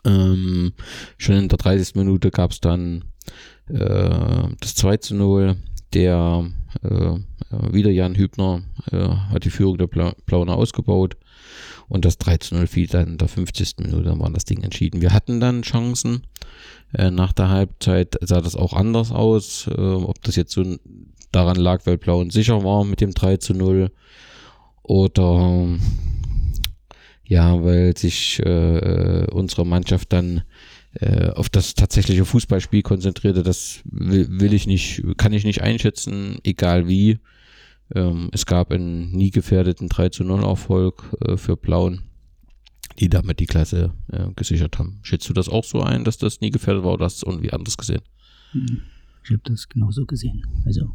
[0.04, 0.72] Ähm,
[1.18, 1.94] schon in der 30.
[1.94, 3.04] Minute gab es dann
[3.78, 5.56] das 2 zu 0,
[5.94, 6.50] der
[6.82, 7.16] äh,
[7.72, 11.16] wieder Jan Hübner äh, hat die Führung der Bla Blauner ausgebaut
[11.88, 13.74] und das 3 zu 0 fiel dann in der 50.
[13.80, 15.02] Minute, dann war das Ding entschieden.
[15.02, 16.22] Wir hatten dann Chancen.
[16.94, 19.66] Äh, nach der Halbzeit sah das auch anders aus.
[19.66, 20.64] Äh, ob das jetzt so
[21.32, 23.90] daran lag, weil Blauen sicher war mit dem 3 zu 0
[24.82, 25.78] oder
[27.24, 30.42] ja, weil sich äh, unsere Mannschaft dann
[30.94, 36.38] äh, auf das tatsächliche Fußballspiel konzentrierte, das will, will, ich nicht, kann ich nicht einschätzen,
[36.44, 37.18] egal wie.
[37.94, 42.02] Ähm, es gab einen nie gefährdeten 3 zu 0 Erfolg äh, für Blauen,
[42.98, 44.98] die damit die Klasse äh, gesichert haben.
[45.02, 47.32] Schätzt du das auch so ein, dass das nie gefährdet war oder hast du es
[47.32, 48.02] irgendwie anders gesehen?
[48.52, 48.82] Hm,
[49.24, 50.44] ich habe das genauso gesehen.
[50.64, 50.90] Also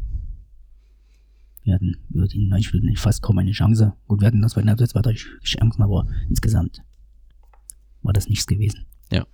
[1.64, 3.94] wir hatten über die 90 Minuten fast kaum eine Chance.
[4.08, 6.82] Gut, wir hatten das zweite Halbzeit zwei, Chancen, aber insgesamt
[8.04, 8.86] war das nichts gewesen.
[9.12, 9.26] Ja.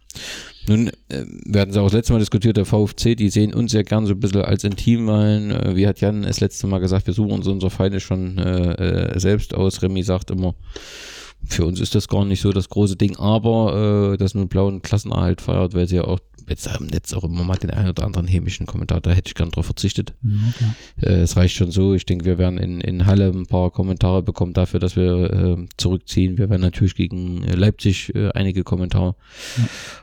[0.68, 3.82] Nun, äh, hatten es auch das letzte Mal diskutiert, der VfC, die sehen uns ja
[3.82, 7.08] gern so ein bisschen als Intim, weil, äh, wie hat Jan das letzte Mal gesagt,
[7.08, 9.82] wir suchen uns unsere Feinde schon äh, äh, selbst aus.
[9.82, 10.56] Remy sagt immer,
[11.46, 14.82] für uns ist das gar nicht so das große Ding, aber äh, dass nun blauen
[14.82, 18.06] Klassenerhalt feiert, weil sie ja auch jetzt im Netz auch immer mal den einen oder
[18.06, 20.14] anderen hämischen Kommentar, da hätte ich gern drauf verzichtet.
[20.24, 20.76] Ja, klar.
[21.02, 21.94] Äh, es reicht schon so.
[21.94, 25.66] Ich denke, wir werden in, in Halle ein paar Kommentare bekommen dafür, dass wir äh,
[25.78, 26.38] zurückziehen.
[26.38, 29.16] Wir werden natürlich gegen äh, Leipzig äh, einige Kommentare.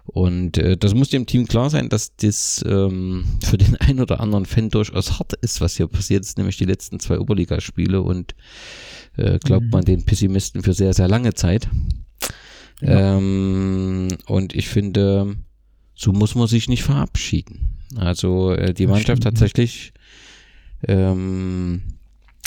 [0.05, 4.20] Und äh, das muss dem Team klar sein, dass das ähm, für den einen oder
[4.20, 8.35] anderen Fan durchaus hart ist, was hier passiert ist, nämlich die letzten zwei Oberligaspiele und
[9.44, 9.70] glaubt Mhm.
[9.70, 11.68] man den Pessimisten für sehr, sehr lange Zeit.
[12.81, 15.37] Ähm, und ich finde,
[16.00, 17.76] so muss man sich nicht verabschieden.
[17.96, 19.92] Also äh, die Das Mannschaft stimmt, tatsächlich
[20.88, 21.82] ähm,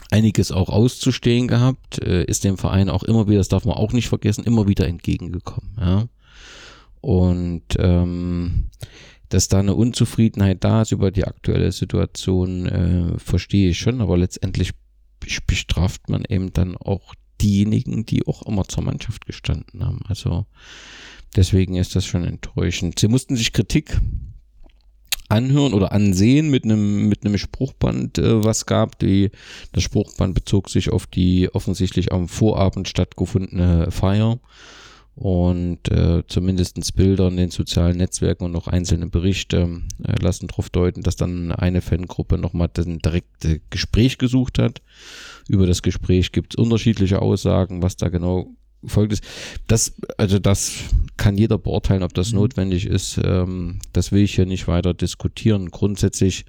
[0.09, 3.93] einiges auch auszustehen gehabt, äh, ist dem Verein auch immer wieder, das darf man auch
[3.93, 5.75] nicht vergessen, immer wieder entgegengekommen.
[5.79, 6.07] Ja?
[7.01, 8.69] Und ähm,
[9.29, 14.17] dass da eine Unzufriedenheit da ist über die aktuelle Situation, äh, verstehe ich schon, aber
[14.17, 14.71] letztendlich
[15.21, 19.99] bes- bestraft man eben dann auch diejenigen, die auch immer zur Mannschaft gestanden haben.
[20.07, 20.47] Also
[21.35, 22.99] deswegen ist das schon enttäuschend.
[22.99, 23.99] Sie mussten sich Kritik
[25.29, 28.99] anhören oder ansehen mit einem mit einem Spruchband, äh, was gab.
[28.99, 29.31] Die,
[29.71, 34.39] das Spruchband bezog sich auf die offensichtlich am Vorabend stattgefundene Feier
[35.15, 40.69] und äh, zumindestens Bilder in den sozialen Netzwerken und auch einzelne Berichte äh, lassen darauf
[40.69, 44.81] deuten, dass dann eine Fangruppe nochmal ein direkte Gespräch gesucht hat.
[45.47, 49.23] Über das Gespräch gibt es unterschiedliche Aussagen, was da genau folgt ist.
[49.67, 50.73] Das, also das
[51.17, 53.19] kann jeder beurteilen, ob das notwendig ist.
[53.23, 55.71] Ähm, das will ich hier nicht weiter diskutieren.
[55.71, 56.45] Grundsätzlich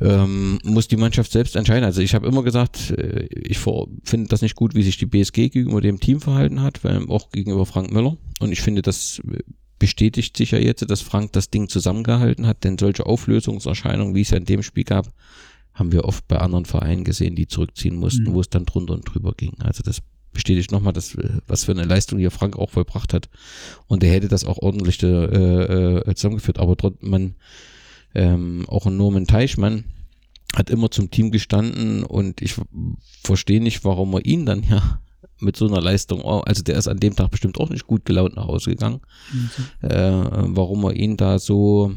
[0.00, 1.84] ähm, muss die Mannschaft selbst entscheiden.
[1.84, 5.48] Also ich habe immer gesagt, äh, ich finde das nicht gut, wie sich die BSG
[5.48, 8.16] gegenüber dem Team verhalten hat, weil auch gegenüber Frank Müller.
[8.40, 9.20] Und ich finde, das
[9.78, 14.30] bestätigt sich ja jetzt, dass Frank das Ding zusammengehalten hat, denn solche Auflösungserscheinungen, wie es
[14.30, 15.08] ja in dem Spiel gab,
[15.74, 18.34] haben wir oft bei anderen Vereinen gesehen, die zurückziehen mussten, Mhm.
[18.34, 19.54] wo es dann drunter und drüber ging.
[19.60, 20.00] Also das
[20.38, 23.28] bestätigt nochmal, das, äh, was für eine Leistung hier Frank auch vollbracht hat.
[23.88, 26.58] Und er hätte das auch ordentlich äh, äh, zusammengeführt.
[26.58, 27.34] Aber trotzdem, man,
[28.14, 29.84] ähm, auch ein Norman Teichmann
[30.56, 32.54] hat immer zum Team gestanden und ich
[33.22, 35.00] verstehe nicht, warum er ihn dann ja
[35.40, 38.04] mit so einer Leistung, auch- also der ist an dem Tag bestimmt auch nicht gut
[38.04, 39.00] gelaunt nach Hause gegangen,
[39.82, 41.92] äh, warum er ihn da so,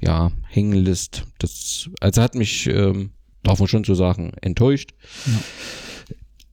[0.00, 1.24] ja, hängen lässt.
[1.38, 3.10] Das, also hat mich, ähm,
[3.44, 4.94] darf man schon so sagen, enttäuscht.
[5.26, 5.32] Ja.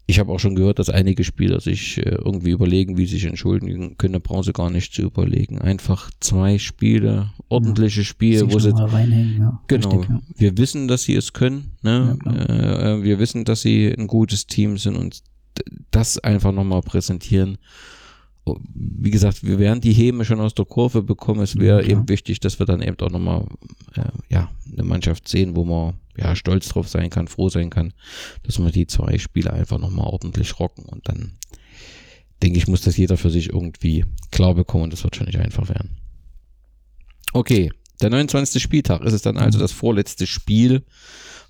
[0.10, 3.26] Ich habe auch schon gehört, dass einige Spieler sich äh, irgendwie überlegen, wie sie sich
[3.26, 4.14] entschuldigen können.
[4.14, 5.60] Da brauchen sie gar nicht zu überlegen.
[5.60, 8.70] Einfach zwei Spiele, ordentliche Spiele, Sich wo sie
[9.38, 9.62] ja.
[9.68, 9.90] Genau.
[9.90, 10.22] Richtig, ja.
[10.36, 11.74] Wir wissen, dass sie es können.
[11.84, 12.18] Ne?
[12.26, 12.50] Ja, klar.
[12.98, 15.22] äh, wir wissen, dass sie ein gutes Team sind und
[15.92, 17.60] das einfach nochmal präsentieren.
[18.46, 21.42] Oh, Wie gesagt, wir werden die Häme schon aus der Kurve bekommen.
[21.42, 23.46] Es wäre Ja, eben wichtig, dass wir dann eben auch nochmal
[23.94, 24.02] äh,
[24.34, 27.94] ja, eine Mannschaft sehen, wo man ja stolz drauf sein kann, froh sein kann,
[28.44, 31.34] dass wir die zwei Spiele einfach nochmal ordentlich rocken und dann
[32.42, 35.40] denke ich, muss das jeder für sich irgendwie klar bekommen und das wird schon nicht
[35.40, 35.98] einfach werden.
[37.34, 38.62] Okay, der 29.
[38.62, 40.84] Spieltag ist es dann also das vorletzte Spiel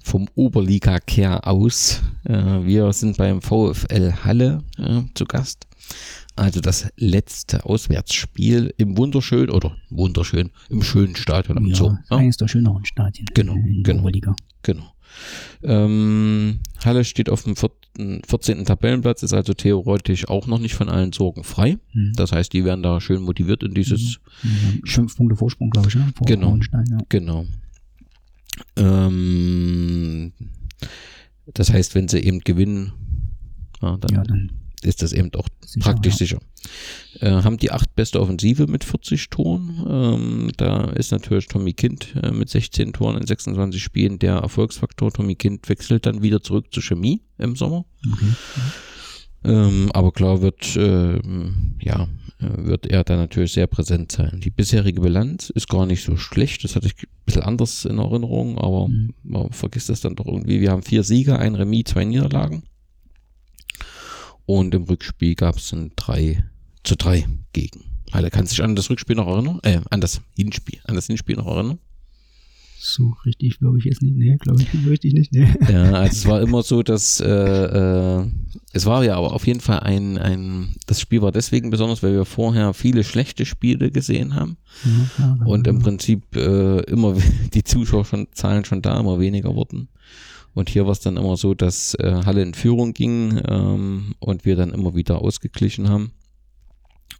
[0.01, 2.01] vom Oberliga-Kehr aus.
[2.25, 5.67] Äh, wir sind beim VfL Halle äh, zu Gast.
[6.39, 11.91] Also das letzte Auswärtsspiel im wunderschönen, oder wunderschön, im schönen Stadion am Ja, Zoo.
[12.10, 14.02] Ja, eines der schöneren Stadien Genau, in der genau.
[14.04, 14.36] Oberliga.
[14.63, 14.93] genau.
[15.63, 18.21] Ähm, Halle steht auf dem 14.
[18.25, 18.63] 14.
[18.63, 21.78] Tabellenplatz, ist also theoretisch auch noch nicht von allen Sorgen frei.
[21.93, 22.13] Mhm.
[22.15, 24.82] Das heißt, die werden da schön motiviert in dieses Mhm.
[24.86, 26.08] Fünf Punkte Vorsprung, glaube ich, ne?
[26.15, 26.56] vor Genau.
[26.71, 26.97] Ja.
[27.10, 27.45] Genau.
[28.78, 30.32] Ähm,
[31.54, 32.93] das heißt, wenn sie eben gewinnen,
[33.82, 34.52] ja, dann ja, dann
[34.83, 36.17] ist das eben auch sicher, praktisch ja.
[36.17, 36.39] sicher.
[37.19, 39.85] Äh, haben die acht beste Offensive mit 40 Toren.
[39.89, 45.11] Ähm, da ist natürlich Tommy Kind äh, mit 16 Toren in 26 Spielen der Erfolgsfaktor.
[45.11, 47.85] Tommy Kind wechselt dann wieder zurück zur Chemie im Sommer.
[48.13, 48.33] Okay.
[49.43, 52.07] Ähm, aber klar wird, ähm, ja,
[52.39, 54.41] äh, wird er da natürlich sehr präsent sein.
[54.43, 56.63] Die bisherige Bilanz ist gar nicht so schlecht.
[56.63, 59.13] Das hatte ich ein bisschen anders in Erinnerung, aber Mhm.
[59.23, 60.59] man vergisst das dann doch irgendwie.
[60.59, 62.63] Wir haben vier Sieger, ein Remis, zwei Niederlagen.
[64.49, 66.43] Und im Rückspiel gab es ein 3
[66.83, 67.83] zu 3 gegen.
[68.09, 69.59] Alle kann sich an das Rückspiel noch erinnern?
[69.62, 70.79] Äh, an das Hinspiel.
[70.85, 71.77] An das Hinspiel noch erinnern?
[72.79, 74.15] So richtig glaube ich jetzt nicht.
[74.15, 75.31] Nee, glaube ich richtig nicht.
[75.33, 75.53] Nee.
[75.71, 78.25] Ja, also es war immer so, dass äh, äh,
[78.73, 82.13] es war ja aber auf jeden Fall ein, ein, das Spiel war deswegen besonders, weil
[82.13, 85.77] wir vorher viele schlechte Spiele gesehen haben Ja, ja, und im.
[85.77, 87.15] Prinzip äh, immer
[87.53, 89.89] die Zuschauer schon Zahlen schon da immer weniger wurden.
[90.59, 94.43] Und hier war es dann immer so, dass äh, Halle in Führung ging ähm, und
[94.43, 96.11] wir dann immer wieder ausgeglichen haben.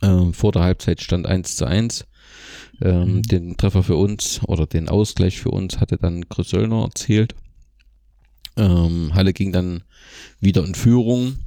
[0.02, 2.06] Ähm, vor der Halbzeit stand 1 zu 1.
[2.82, 7.34] Ähm, Den Treffer für uns oder den Ausgleich für uns hatte dann Chris Söllner erzählt.
[8.58, 9.84] Ähm, Halle ging dann
[10.42, 11.38] wieder in Führung.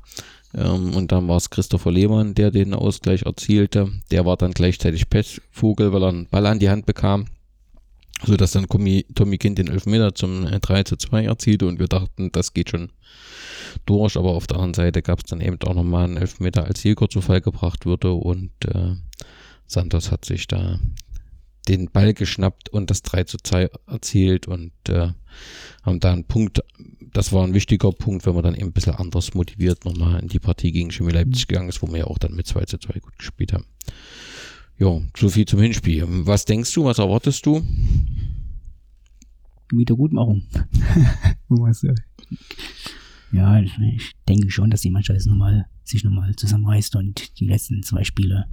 [0.55, 3.92] Ähm, und dann war es Christopher Lehmann, der den Ausgleich erzielte.
[4.11, 7.26] Der war dann gleichzeitig Pechvogel, weil er einen Ball an die Hand bekam.
[8.25, 11.89] So dass dann Tommy, Tommy Kind den Elfmeter zum 3 zu 2 erzielte und wir
[11.89, 12.91] dachten, das geht schon
[13.87, 16.83] durch, aber auf der anderen Seite gab es dann eben auch nochmal einen Elfmeter, als
[16.85, 18.95] Jäger zu Fall gebracht wurde und äh,
[19.67, 20.79] Santos hat sich da
[21.69, 25.09] den Ball geschnappt und das 3 zu 2 erzielt und äh,
[25.83, 26.63] haben da einen Punkt,
[27.13, 30.29] das war ein wichtiger Punkt, wenn man dann eben ein bisschen anders motiviert nochmal in
[30.29, 32.79] die Partie gegen Chemie Leipzig gegangen ist, wo wir ja auch dann mit 2 zu
[32.79, 33.67] 2 gut gespielt haben.
[34.83, 36.05] Ja, so viel zum Hinspiel.
[36.27, 37.62] Was denkst du, was erwartest du?
[39.71, 40.42] Wiedergutmachung.
[43.31, 47.85] ja, ich denke schon, dass die Mannschaft noch mal, sich nochmal zusammenreißt und die letzten
[47.85, 48.47] zwei Spiele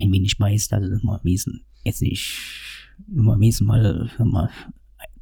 [0.00, 0.72] ein wenig beißt.
[0.72, 2.36] Also, dass wir wesen, jetzt nicht,
[3.14, 4.50] immer wenigstens mal, mal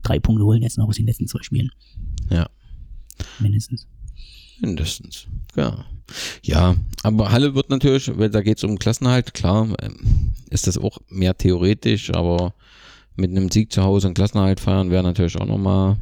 [0.02, 1.70] drei Punkte holen jetzt noch aus den letzten zwei Spielen.
[2.30, 2.48] Ja.
[3.40, 3.86] Mindestens.
[4.60, 5.84] Mindestens, ja.
[6.42, 10.78] Ja, aber Halle wird natürlich, weil da geht es um Klassenhalt, klar, ähm, ist das
[10.78, 12.54] auch mehr theoretisch, aber
[13.14, 15.98] mit einem Sieg zu Hause einen Klassenhalt feiern wäre natürlich auch nochmal,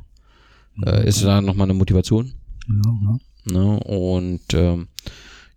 [0.84, 2.32] äh, ist da nochmal eine Motivation.
[2.68, 3.18] Ja, ja.
[3.52, 3.80] Ne?
[3.80, 4.86] Und ähm,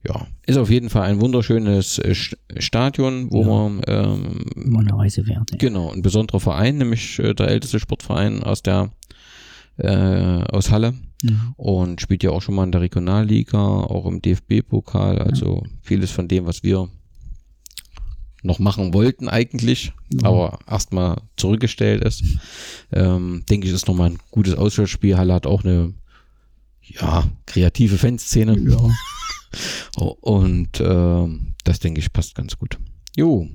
[0.08, 2.16] ja, ist auf jeden Fall ein wunderschönes äh,
[2.58, 3.48] Stadion, wo Ja.
[3.48, 5.52] man ähm, Immer eine Reise wert.
[5.60, 8.92] Genau, ein besonderer Verein, nämlich äh, der älteste Sportverein aus der
[9.80, 11.54] äh, aus Halle Mhm.
[11.58, 16.30] und spielt ja auch schon mal in der Regionalliga, auch im DFB-Pokal, also vieles von
[16.30, 16.88] dem, was wir
[18.42, 20.30] noch machen wollten eigentlich, Ja.
[20.30, 22.24] aber erstmal zurückgestellt ist.
[22.94, 25.18] Ähm, denke ich, ist nochmal ein gutes Auswärtsspiel.
[25.18, 25.94] Halle hat auch eine
[26.82, 28.58] ja, kreative Fanszene.
[28.58, 28.90] Ja.
[30.22, 32.78] Und ähm, das denke ich passt ganz gut.
[33.18, 33.48] Jo,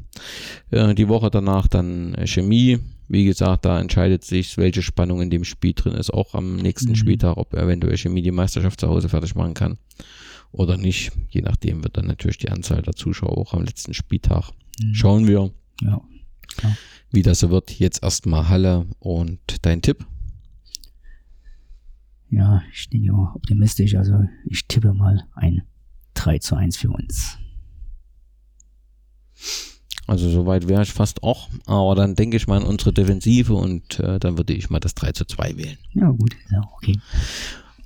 [0.70, 2.78] äh, die Woche danach dann äh, Chemie.
[3.08, 6.90] Wie gesagt, da entscheidet sich, welche Spannung in dem Spiel drin ist, auch am nächsten
[6.90, 6.96] Mhm.
[6.96, 9.78] Spieltag, ob eventuell Chemie die Meisterschaft zu Hause fertig machen kann
[10.52, 11.12] oder nicht.
[11.28, 14.50] Je nachdem wird dann natürlich die Anzahl der Zuschauer auch am letzten Spieltag.
[14.82, 14.94] Mhm.
[14.94, 15.50] Schauen wir,
[15.82, 16.00] ja.
[17.10, 17.70] wie das so wird.
[17.78, 20.06] Jetzt erstmal Halle und dein Tipp.
[22.30, 23.94] Ja, ich denke mal optimistisch.
[23.94, 25.62] Also ich tippe mal ein
[26.14, 27.38] 3 zu 1 für uns.
[30.06, 33.98] Also soweit wäre ich fast auch, aber dann denke ich mal an unsere Defensive und
[34.00, 35.78] äh, dann würde ich mal das 3 zu 2 wählen.
[35.94, 36.98] Ja, gut, ja okay.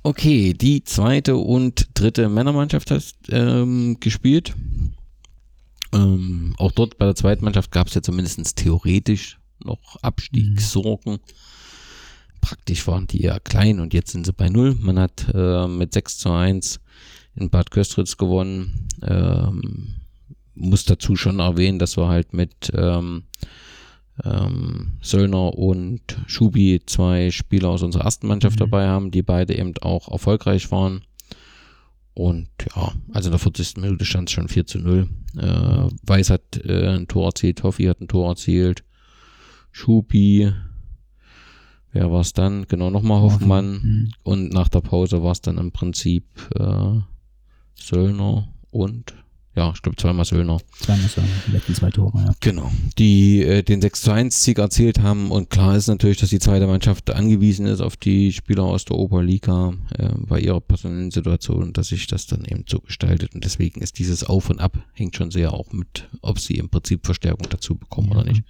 [0.03, 4.53] Okay, die zweite und dritte Männermannschaft hat ähm, gespielt.
[5.93, 11.19] Ähm, auch dort bei der zweiten Mannschaft gab es ja zumindest theoretisch noch Abstiegssorgen.
[12.41, 14.75] Praktisch waren die ja klein und jetzt sind sie bei Null.
[14.79, 16.79] Man hat äh, mit 6 zu 1
[17.35, 18.87] in Bad Köstritz gewonnen.
[19.01, 19.98] Ähm,
[20.59, 23.23] muss dazu schon erwähnen, dass wir halt mit ähm,
[24.23, 28.63] ähm, Söllner und Schubi zwei Spieler aus unserer ersten Mannschaft Mhm.
[28.63, 31.01] dabei haben, die beide eben auch erfolgreich waren.
[32.13, 33.77] Und ja, also in der 40.
[33.77, 35.07] Minute stand es schon 4 zu 0.
[35.37, 38.83] Äh, Weiß hat äh, ein Tor erzielt, Hoffi hat ein Tor erzielt,
[39.71, 40.51] Schubi,
[41.93, 42.67] wer war es dann?
[42.67, 43.71] Genau, nochmal Hoffmann.
[43.71, 44.11] Mhm.
[44.23, 46.99] Und nach der Pause war es dann im Prinzip äh,
[47.75, 49.13] Söllner und
[49.55, 50.59] ja, ich glaube zweimal Söllner.
[50.79, 52.33] Zweimal so, die letzten zwei Tore, ja.
[52.39, 52.71] Genau.
[52.97, 56.39] Die äh, den 6 zu 1 Sieg erzielt haben und klar ist natürlich, dass die
[56.39, 61.73] zweite Mannschaft angewiesen ist auf die Spieler aus der Oberliga äh, bei ihrer personellen Situation,
[61.73, 65.15] dass sich das dann eben so gestaltet und deswegen ist dieses Auf und Ab hängt
[65.15, 68.43] schon sehr auch mit, ob sie im Prinzip Verstärkung dazu bekommen oder nicht.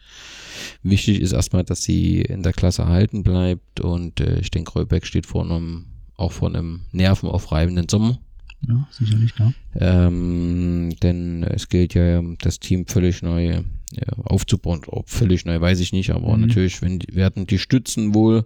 [0.83, 5.05] Wichtig ist erstmal, dass sie in der Klasse erhalten bleibt und äh, ich denke, Reubeck
[5.05, 5.85] steht vor einem,
[6.15, 8.19] auch vor einem nervenaufreibenden Sommer.
[8.67, 9.53] Ja, sicherlich, klar.
[9.75, 14.81] Ähm, denn es gilt ja, das Team völlig neu ja, aufzubauen.
[14.87, 16.47] Ob völlig neu, weiß ich nicht, aber Mhm.
[16.47, 18.45] natürlich wenn, werden die Stützen wohl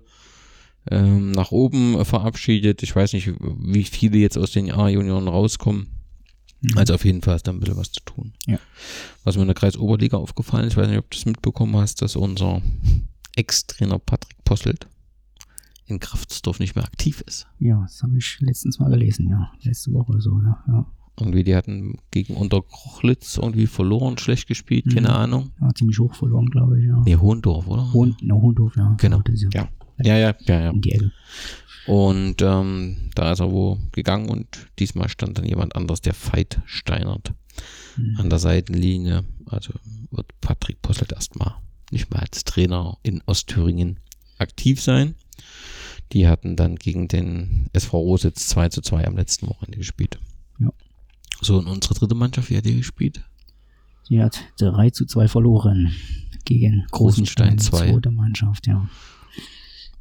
[0.91, 2.83] ähm, nach oben äh, verabschiedet.
[2.83, 5.87] Ich weiß nicht, wie viele jetzt aus den A-Junioren rauskommen.
[6.61, 6.77] Mhm.
[6.77, 8.33] Also auf jeden Fall ist da ein bisschen was zu tun.
[8.45, 8.59] Ja.
[9.23, 12.01] Was mir in der Kreisoberliga aufgefallen ist, ich weiß nicht, ob du das mitbekommen hast,
[12.01, 12.61] dass unser
[13.35, 14.87] Ex-Trainer Patrick Posselt
[15.93, 17.47] in Kraftsdorf nicht mehr aktiv ist.
[17.59, 19.51] Ja, das habe ich letztens mal gelesen, ja.
[19.61, 20.63] Letzte Woche so, ja.
[20.67, 20.85] Ja,
[21.19, 25.13] Irgendwie, die hatten gegen Unterkrochlitz irgendwie verloren, schlecht gespielt, keine Mhm.
[25.15, 25.51] Ahnung.
[25.61, 27.01] ja ziemlich hoch verloren, glaube ich, ja.
[27.05, 27.91] Nee, Hohendorf, oder?
[27.93, 28.95] Hohen, no, Hohendorf, ja.
[28.99, 29.21] Genau.
[29.53, 29.69] Ja.
[29.99, 30.17] Ja.
[30.17, 30.69] Ja, ja, ja.
[30.71, 31.11] Um die Ecke.
[31.85, 34.47] Und ähm, da ist er wohl gegangen und
[34.79, 37.33] diesmal stand dann jemand anderes, der Veit Steinert
[37.97, 38.15] Mhm.
[38.17, 39.23] an der Seitenlinie.
[39.45, 39.73] Also
[40.09, 41.53] wird Patrick Posselt erstmal
[41.91, 43.99] nicht mehr als Trainer in Ostthüringen
[44.39, 45.13] aktiv sein.
[46.13, 50.19] Die hatten dann gegen den SV Rositz 2 zu 2 am letzten Wochenende gespielt.
[50.59, 50.69] Ja.
[51.41, 53.23] So, und unsere dritte Mannschaft, wie hat die gespielt?
[54.07, 55.91] Sie hat 3 zu 2 verloren
[56.45, 57.91] gegen Großenstein Großenstein, zwei.
[57.93, 58.87] zweite Mannschaft, ja.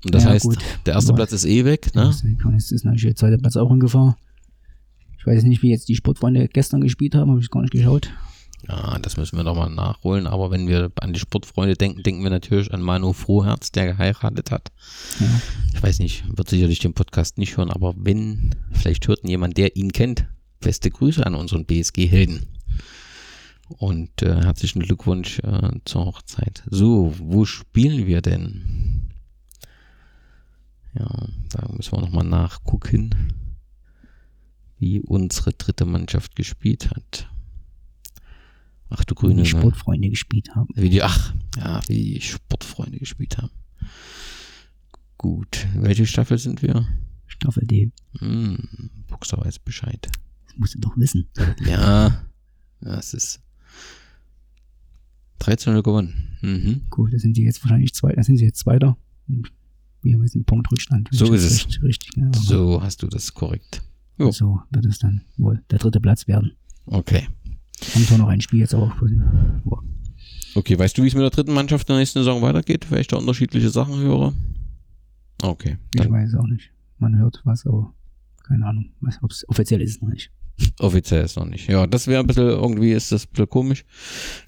[0.05, 0.59] Und das Ja, heißt, gut.
[0.85, 2.13] der erste Aber- Platz ist eh weg, ne?
[2.53, 4.19] Jetzt ist natürlich der zweite Platz auch in Gefahr.
[5.19, 8.11] Ich weiß nicht, wie jetzt die Sportfreunde gestern gespielt haben, habe ich gar nicht geschaut.
[8.69, 10.27] Ja, das müssen wir nochmal nachholen.
[10.27, 14.51] Aber wenn wir an die Sportfreunde denken, denken wir natürlich an Manu Froherz, der geheiratet
[14.51, 14.71] hat.
[15.19, 15.41] Ja.
[15.75, 19.57] Ich weiß nicht, wird sicherlich den Podcast nicht hören, aber wenn, vielleicht hört ihn jemand,
[19.57, 20.27] der ihn kennt,
[20.61, 22.47] beste Grüße an unseren BSG-Helden.
[23.69, 26.63] Und äh, herzlichen Glückwunsch äh, zur Hochzeit.
[26.71, 29.11] So, wo spielen wir denn?
[30.95, 31.09] Ja,
[31.51, 33.33] da müssen wir nochmal nachgucken,
[34.79, 37.32] wie unsere dritte Mannschaft gespielt hat.
[38.95, 40.69] Ach du Wie grüne die Sportfreunde gespielt haben.
[40.75, 43.51] wie die, ach, ja, wie die Sportfreunde gespielt haben.
[45.19, 45.67] Gut.
[45.75, 46.87] Welche Staffel sind wir?
[47.27, 47.91] Staffel D.
[48.19, 50.09] Hm, Buxer weiß Bescheid.
[50.47, 51.27] Das musst du doch wissen.
[51.67, 52.25] Ja,
[52.81, 53.41] das ist
[55.39, 56.37] 13 gewonnen.
[56.43, 56.83] Mhm.
[56.91, 58.97] Gut, da sind sie jetzt wahrscheinlich zwei, da sind sie jetzt Zweiter.
[59.29, 59.51] Und
[60.03, 61.09] wir haben jetzt einen Punkt Rückstand.
[61.13, 61.67] So ist es.
[61.67, 63.83] Richtig, richtig ja, So hast du das korrekt.
[64.19, 64.31] jo.
[64.33, 66.53] So wird es dann wohl der dritte Platz werden.
[66.87, 67.29] Okay.
[67.95, 68.93] Haben zwar noch ein Spiel jetzt auch.
[69.65, 69.83] Boah.
[70.55, 72.91] Okay, weißt du, wie es mit der dritten Mannschaft in der nächsten Saison weitergeht?
[72.91, 74.33] Weil ich da unterschiedliche Sachen höre.
[75.43, 75.79] Okay.
[75.95, 76.71] Ich Dann weiß auch nicht.
[76.99, 77.93] Man hört was, aber
[78.47, 78.91] keine Ahnung.
[79.23, 80.31] Ob es offiziell ist es noch nicht.
[80.79, 81.69] Offiziell ist noch nicht.
[81.69, 83.85] Ja, das wäre ein bisschen, irgendwie ist das ein bisschen komisch.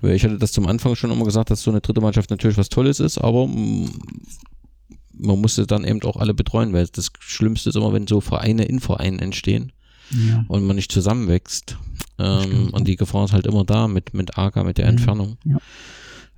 [0.00, 2.58] Weil ich hatte das zum Anfang schon immer gesagt, dass so eine dritte Mannschaft natürlich
[2.58, 7.76] was Tolles ist, aber man musste dann eben auch alle betreuen, weil das Schlimmste ist
[7.76, 9.72] immer, wenn so Vereine in Vereinen entstehen
[10.10, 10.44] Ja.
[10.48, 11.78] und man nicht zusammenwächst.
[12.18, 14.90] Ähm, und die Gefahr ist halt immer da mit, mit AGA, mit der Mhm.
[14.90, 15.36] Entfernung.
[15.44, 15.58] Ja.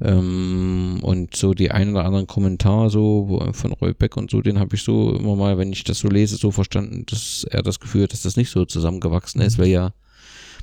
[0.01, 4.43] Ähm, und so die ein oder anderen Kommentare so wo- von Roy Beck und so,
[4.43, 7.63] den habe ich so immer mal, wenn ich das so lese, so verstanden, dass er
[7.63, 9.93] das Gefühl hat, dass das nicht so zusammengewachsen ist, weil ja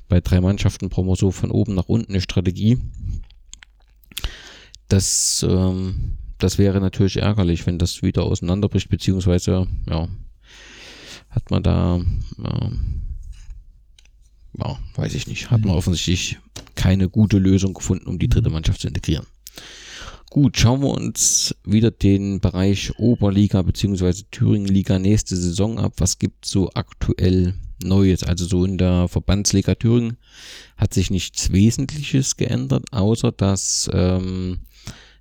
[0.08, 2.78] bei drei Mannschaften brauchen wir so von oben nach unten eine Strategie.
[4.88, 10.08] Das, ähm, das wäre natürlich ärgerlich, wenn das wieder auseinanderbricht, beziehungsweise, ja,
[11.30, 13.02] hat man da, ähm,
[14.58, 16.38] ja, weiß ich nicht, hat man offensichtlich
[16.76, 19.26] keine gute Lösung gefunden, um die dritte Mannschaft zu integrieren.
[20.30, 25.94] Gut, schauen wir uns wieder den Bereich Oberliga beziehungsweise Thüringen-Liga nächste Saison ab.
[25.98, 28.24] Was gibt so aktuell Neues?
[28.24, 30.18] Also so in der Verbandsliga Thüringen
[30.76, 34.62] hat sich nichts Wesentliches geändert, außer dass ähm,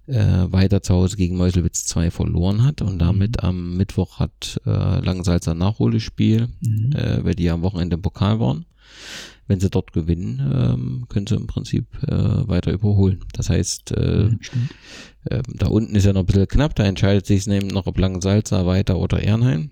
[0.07, 0.17] äh,
[0.51, 4.71] weiter zu Hause gegen Meuselwitz 2 verloren hat und damit am Mittwoch hat äh,
[5.05, 6.93] Langensalzer ein Nachholspiel, Mhm.
[6.93, 8.65] äh, weil die ja am Wochenende im Pokal waren.
[9.49, 13.25] Wenn sie dort gewinnen, ähm, können sie im Prinzip äh, weiter überholen.
[13.33, 13.93] Das heißt,
[15.31, 17.99] Mhm, da unten ist ja noch ein bisschen knapp, da entscheidet sich nämlich noch, ob
[17.99, 19.71] Langensalza weiter oder Ehrenheim.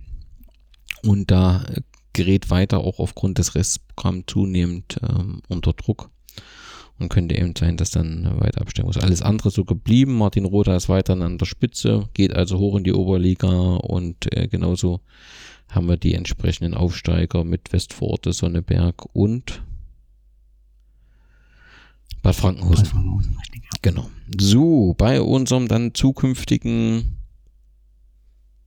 [1.03, 1.81] Und da äh,
[2.13, 6.11] gerät weiter auch aufgrund des Restprogramms zunehmend ähm, unter Druck.
[7.01, 8.99] Und könnte eben sein, dass dann äh, weiter absteigen muss.
[8.99, 10.19] Alles andere so geblieben.
[10.19, 14.49] Martin Roda ist weiterhin an der Spitze, geht also hoch in die Oberliga und äh,
[14.49, 15.01] genauso
[15.71, 19.63] haben wir die entsprechenden Aufsteiger mit Westforte, Sonneberg und
[22.23, 22.89] Bad Frankenhausen.
[22.93, 23.71] Mal so richtig, ja.
[23.81, 24.11] Genau.
[24.39, 27.17] So, bei unserem dann zukünftigen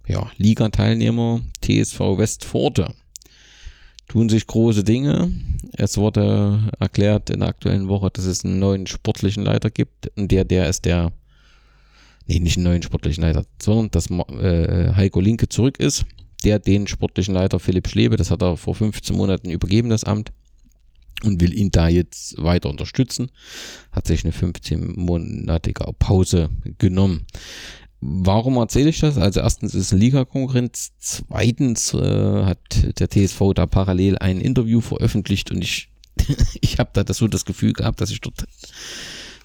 [0.07, 2.95] ja, Liga-Teilnehmer TSV Westforte
[4.13, 5.31] tun sich große Dinge.
[5.71, 10.11] Es wurde erklärt in der aktuellen Woche, dass es einen neuen sportlichen Leiter gibt.
[10.15, 11.11] Und der, der ist der,
[12.27, 16.05] nee, nicht einen neuen sportlichen Leiter, sondern dass äh, Heiko Linke zurück ist.
[16.43, 20.31] Der den sportlichen Leiter Philipp Schlebe, das hat er vor 15 Monaten übergeben, das Amt
[21.23, 23.31] und will ihn da jetzt weiter unterstützen.
[23.91, 27.25] Hat sich eine 15-monatige Pause genommen.
[28.05, 29.17] Warum erzähle ich das?
[29.17, 35.51] Also erstens ist es Liga-Konkurrenz, zweitens äh, hat der TSV da parallel ein Interview veröffentlicht
[35.51, 35.87] und ich,
[36.61, 38.45] ich habe da das so das Gefühl gehabt, dass ich dort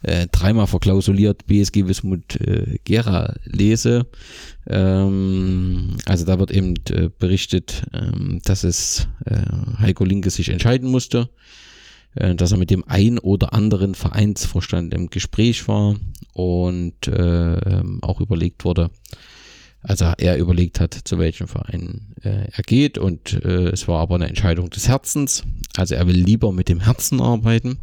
[0.02, 4.06] äh, dreimal verklausuliert BSG Wismut äh, Gera lese.
[4.66, 9.36] Ähm, also da wird eben äh, berichtet, ähm, dass es äh,
[9.78, 11.30] Heiko Linke sich entscheiden musste,
[12.14, 15.96] äh, dass er mit dem ein oder anderen Vereinsvorstand im Gespräch war
[16.32, 18.90] und äh, ähm, auch überlegt wurde,
[19.82, 24.16] also er überlegt hat, zu welchem Verein äh, er geht und äh, es war aber
[24.16, 25.44] eine Entscheidung des Herzens.
[25.76, 27.78] Also er will lieber mit dem Herzen arbeiten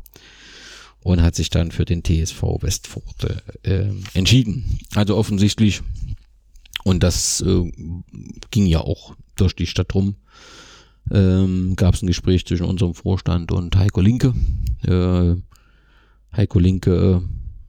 [1.02, 4.80] und hat sich dann für den TSV Westforte äh, entschieden.
[4.94, 5.82] Also offensichtlich
[6.84, 7.72] und das äh,
[8.52, 10.16] ging ja auch durch die Stadt rum.
[11.12, 14.34] Ähm, Gab es ein Gespräch zwischen unserem Vorstand und Heiko Linke.
[14.84, 15.36] Äh,
[16.36, 17.22] Heiko Linke,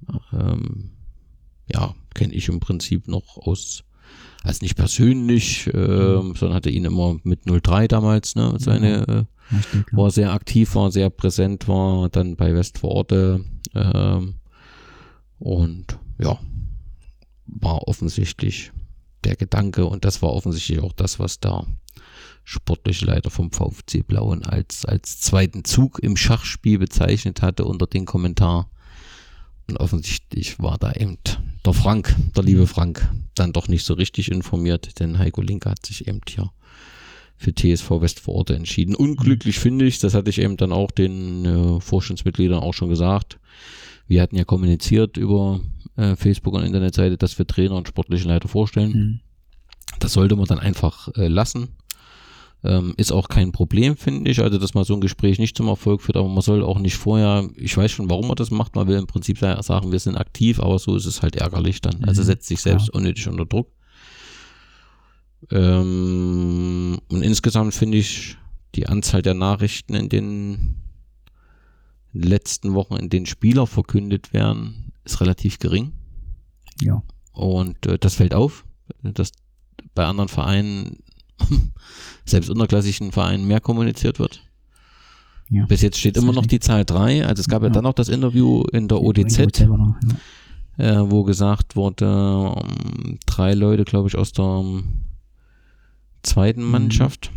[0.08, 0.90] äh, ähm,
[1.72, 3.84] ja, kenne ich im Prinzip noch aus,
[4.42, 9.84] also nicht persönlich, ähm, sondern hatte ihn immer mit 03 damals, ne, seine, äh, ja.
[9.92, 13.44] war sehr aktiv, war sehr präsent, war dann bei Westforte
[13.74, 14.34] ähm,
[15.38, 16.38] und ja,
[17.46, 18.72] war offensichtlich
[19.24, 21.66] der Gedanke und das war offensichtlich auch das, was der
[22.46, 28.06] sportliche Leiter vom VfC Blauen als, als zweiten Zug im Schachspiel bezeichnet hatte unter dem
[28.06, 28.70] Kommentar.
[29.68, 31.18] Und offensichtlich war da eben
[31.64, 35.84] der Frank, der liebe Frank, dann doch nicht so richtig informiert, denn Heiko Linke hat
[35.84, 36.52] sich eben hier
[37.36, 38.94] für TSV Westvororte entschieden.
[38.94, 43.40] Unglücklich finde ich, das hatte ich eben dann auch den äh, Vorstandsmitgliedern auch schon gesagt.
[44.06, 45.60] Wir hatten ja kommuniziert über
[45.96, 48.92] äh, Facebook und Internetseite, dass wir Trainer und sportliche Leiter vorstellen.
[48.92, 49.20] Mhm.
[49.98, 51.70] Das sollte man dann einfach äh, lassen.
[52.66, 54.40] Ähm, ist auch kein Problem, finde ich.
[54.40, 56.96] Also, dass man so ein Gespräch nicht zum Erfolg führt, aber man soll auch nicht
[56.96, 58.74] vorher, ich weiß schon, warum man das macht.
[58.74, 62.04] Man will im Prinzip sagen, wir sind aktiv, aber so ist es halt ärgerlich dann.
[62.04, 62.96] Also Mhm, setzt sich selbst klar.
[62.96, 63.70] unnötig unter Druck.
[65.50, 68.36] Ähm, und insgesamt finde ich
[68.74, 70.76] die Anzahl der Nachrichten in den
[72.12, 75.92] letzten Wochen, in denen Spieler verkündet werden, ist relativ gering.
[76.80, 77.02] Ja.
[77.32, 78.64] Und äh, das fällt auf,
[79.02, 79.32] dass
[79.94, 80.98] bei anderen Vereinen,
[82.24, 84.42] selbst unterklassischen Vereinen, mehr kommuniziert wird.
[85.50, 85.64] Ja.
[85.66, 87.24] Bis jetzt steht immer noch die Zahl 3.
[87.26, 87.74] Also es gab ja, Ja.
[87.74, 89.94] dann noch das Interview in der ODZ, noch,
[90.78, 90.84] ja.
[91.02, 94.64] äh, wo gesagt wurde, ähm, drei Leute, glaube ich, aus der
[96.22, 96.70] zweiten Mhm.
[96.70, 97.30] Mannschaft.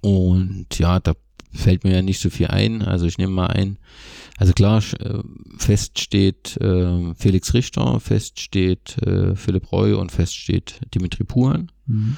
[0.00, 1.12] Und ja, da
[1.52, 2.82] fällt mir ja nicht so viel ein.
[2.82, 3.78] Also ich nehme mal ein.
[4.38, 5.18] Also klar, äh,
[5.58, 11.70] fest steht äh, Felix Richter, fest steht äh, Philipp Reu und fest steht Dimitri Puhan.
[11.86, 12.16] Mhm.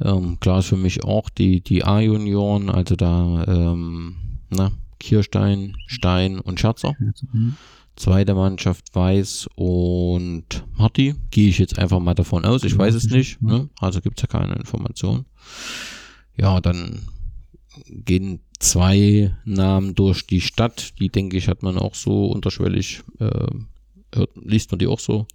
[0.00, 4.16] Ähm, klar ist für mich auch die, die A-Junioren, also da ähm,
[4.50, 6.94] na, Kirstein, Stein und Scherzer.
[7.96, 11.14] Zweite Mannschaft Weiß und Marti.
[11.30, 12.62] Gehe ich jetzt einfach mal davon aus.
[12.64, 13.40] Ich weiß es nicht.
[13.40, 13.70] Ne?
[13.80, 15.24] Also gibt es ja keine Information.
[16.36, 17.00] Ja, dann
[17.88, 20.98] gehen zwei Namen durch die Stadt.
[21.00, 23.46] Die, denke ich, hat man auch so unterschwellig, äh,
[24.14, 25.26] hört, liest man die auch so.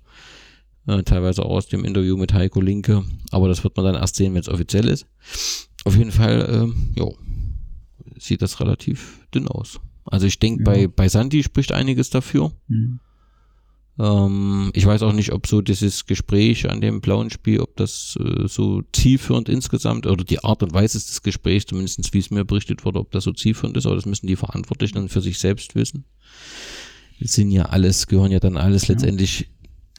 [0.91, 3.03] Äh, teilweise auch aus dem Interview mit Heiko Linke.
[3.31, 5.05] Aber das wird man dann erst sehen, wenn es offiziell ist.
[5.85, 7.15] Auf jeden Fall, ähm, jo,
[8.19, 9.79] sieht das relativ dünn aus.
[10.05, 10.65] Also ich denke, Ja.
[10.65, 12.51] bei, bei Santi spricht einiges dafür.
[12.67, 12.99] Mhm.
[13.99, 18.17] Ähm, ich weiß auch nicht, ob so dieses Gespräch an dem blauen Spiel, ob das
[18.19, 22.45] äh, so zielführend insgesamt oder die Art und Weise des Gesprächs, zumindest wie es mir
[22.45, 25.39] berichtet wurde, ob das so zielführend ist, aber das müssen die Verantwortlichen dann für sich
[25.39, 26.05] selbst wissen.
[27.19, 28.93] Das sind ja alles, gehören ja dann alles Ja.
[28.93, 29.49] letztendlich,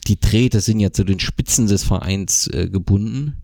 [0.08, 3.34] die Drähte sind ja zu den Spitzen des Vereins äh, gebunden.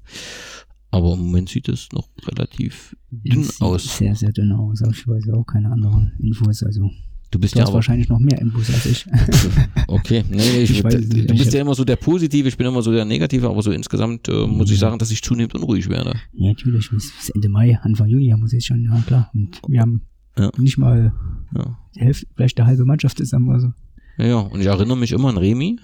[0.91, 3.99] Aber im Moment sieht es noch relativ dünn Sieht aus.
[3.99, 4.83] Sehr, sehr dünn aus.
[4.83, 6.63] Aber ich weiß auch keine anderen Infos.
[6.63, 6.91] Also,
[7.31, 9.07] Du bist du ja hast wahrscheinlich noch mehr Infos als ich.
[9.87, 11.27] Okay, nee, ich, Ich weiß du nicht.
[11.29, 13.71] bist Ich- ja immer so der Positive, ich bin immer so der Negative, aber so
[13.71, 14.89] insgesamt äh, muss ich Ja.
[14.89, 16.15] sagen, dass ich zunehmend unruhig werde.
[16.33, 16.89] ja, natürlich.
[16.91, 18.83] Bis, bis Ende Mai, Anfang Juni haben wir es jetzt schon.
[18.83, 19.31] Ja, klar.
[19.35, 20.01] Und wir haben
[20.39, 20.51] Ja.
[20.57, 21.13] nicht mal
[21.55, 21.79] Ja.
[21.95, 23.51] die Hälfte, vielleicht die halbe Mannschaft zusammen.
[23.51, 23.73] Also.
[24.17, 25.79] Ja, ja, und ich erinnere mich immer an Remi,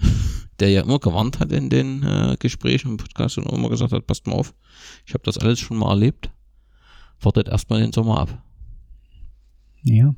[0.59, 4.07] der ja immer gewarnt hat in den äh, Gesprächen im Podcast und immer gesagt hat,
[4.07, 4.53] passt mal auf,
[5.05, 6.31] ich habe das alles schon mal erlebt,
[7.19, 8.43] wartet erstmal den Sommer ab.
[9.83, 10.13] Ja.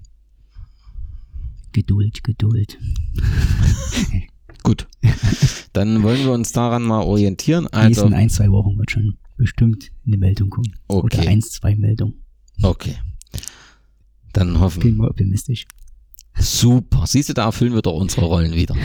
[1.71, 2.77] Geduld, Geduld.
[4.63, 4.87] Gut,
[5.73, 7.67] dann wollen wir uns daran mal orientieren.
[7.67, 10.75] Also, nächsten ein, zwei Wochen wird schon bestimmt eine Meldung kommen.
[10.87, 12.23] Oder okay, eins, zwei Meldungen.
[12.63, 12.95] okay.
[14.33, 15.65] Dann hoffen Bin mal optimistisch.
[16.39, 17.05] Super.
[17.07, 18.75] Siehst du, da erfüllen wir doch unsere Rollen wieder.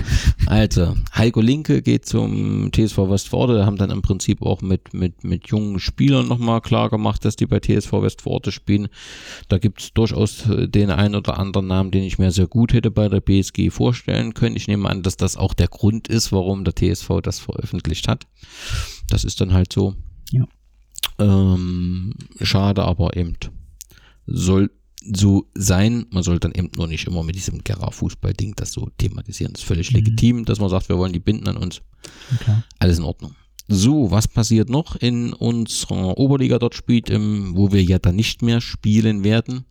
[0.47, 5.49] Also, Heiko Linke geht zum TSV Westforde, haben dann im Prinzip auch mit, mit, mit
[5.49, 8.89] jungen Spielern nochmal klar gemacht, dass die bei TSV Westforde spielen.
[9.49, 12.91] Da gibt's durchaus äh, den einen oder anderen Namen, den ich mir sehr gut hätte
[12.91, 14.57] bei der BSG vorstellen können.
[14.57, 18.27] Ich nehme an, dass das auch der Grund ist, warum der TSV das veröffentlicht hat.
[19.09, 19.95] Das ist dann halt so.
[20.31, 20.47] Ja.
[21.19, 23.37] Ähm, schade, aber eben
[24.27, 24.71] soll
[25.15, 26.07] so sein.
[26.11, 29.53] Man soll dann eben nur nicht immer mit diesem Gera-Fußball-Ding das so thematisieren.
[29.53, 29.97] Das ist völlig Mhm.
[29.97, 31.81] legitim, dass man sagt, wir wollen die binden an uns.
[32.41, 32.65] Klar.
[32.79, 33.35] Alles in Ordnung.
[33.69, 38.61] So, was passiert noch in unserer Oberliga dort spielt, wo wir ja dann nicht mehr
[38.61, 39.65] spielen werden?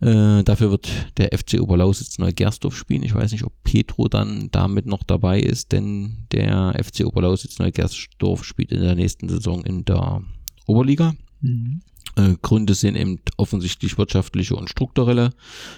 [0.00, 3.04] Äh, dafür wird der FC Oberlausitz Neugersdorf spielen.
[3.04, 8.42] Ich weiß nicht, ob Petro dann damit noch dabei ist, denn der FC Oberlausitz Neugersdorf
[8.44, 10.22] spielt in der nächsten Saison in der
[10.66, 11.14] Oberliga.
[11.40, 11.82] Mhm.
[12.16, 15.30] Äh, Gründe sind eben offensichtlich wirtschaftliche und strukturelle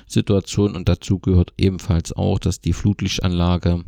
[0.07, 3.85] Situationen und dazu gehört ebenfalls auch, dass die Flutlichtanlage,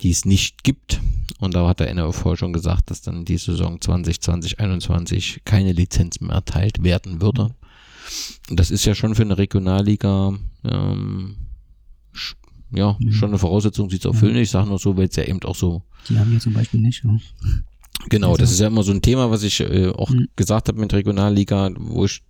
[0.00, 1.00] die es nicht gibt,
[1.38, 4.20] und da hat der NRV schon gesagt, dass dann die Saison 2020,
[4.56, 7.54] 2021 keine Lizenz mehr erteilt werden würde.
[8.50, 11.36] Und das ist ja schon für eine Regionalliga ähm,
[12.72, 13.12] ja, Mhm.
[13.12, 14.36] schon eine Voraussetzung, sie zu erfüllen.
[14.36, 16.80] Ich sage nur so, weil es ja eben auch so Die haben wir zum Beispiel
[16.80, 17.04] nicht.
[17.04, 17.18] Ja.
[18.08, 20.28] Genau, Also- das ist ja immer so ein Thema, was ich äh, auch Mhm.
[20.36, 22.22] gesagt habe mit Regionalliga, wo ich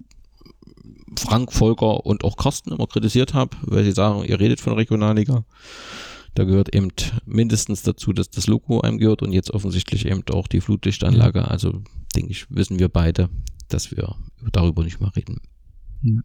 [1.18, 5.44] Frank, Volker und auch Carsten immer kritisiert habe, weil sie sagen, ihr redet von Regionalliga.
[6.34, 6.88] Da gehört eben
[7.26, 11.48] mindestens dazu, dass das Logo einem gehört und jetzt offensichtlich eben auch die Flutlichtanlage.
[11.48, 11.82] Also
[12.14, 13.28] denke ich, wissen wir beide,
[13.68, 14.14] dass wir
[14.52, 15.40] darüber nicht mehr reden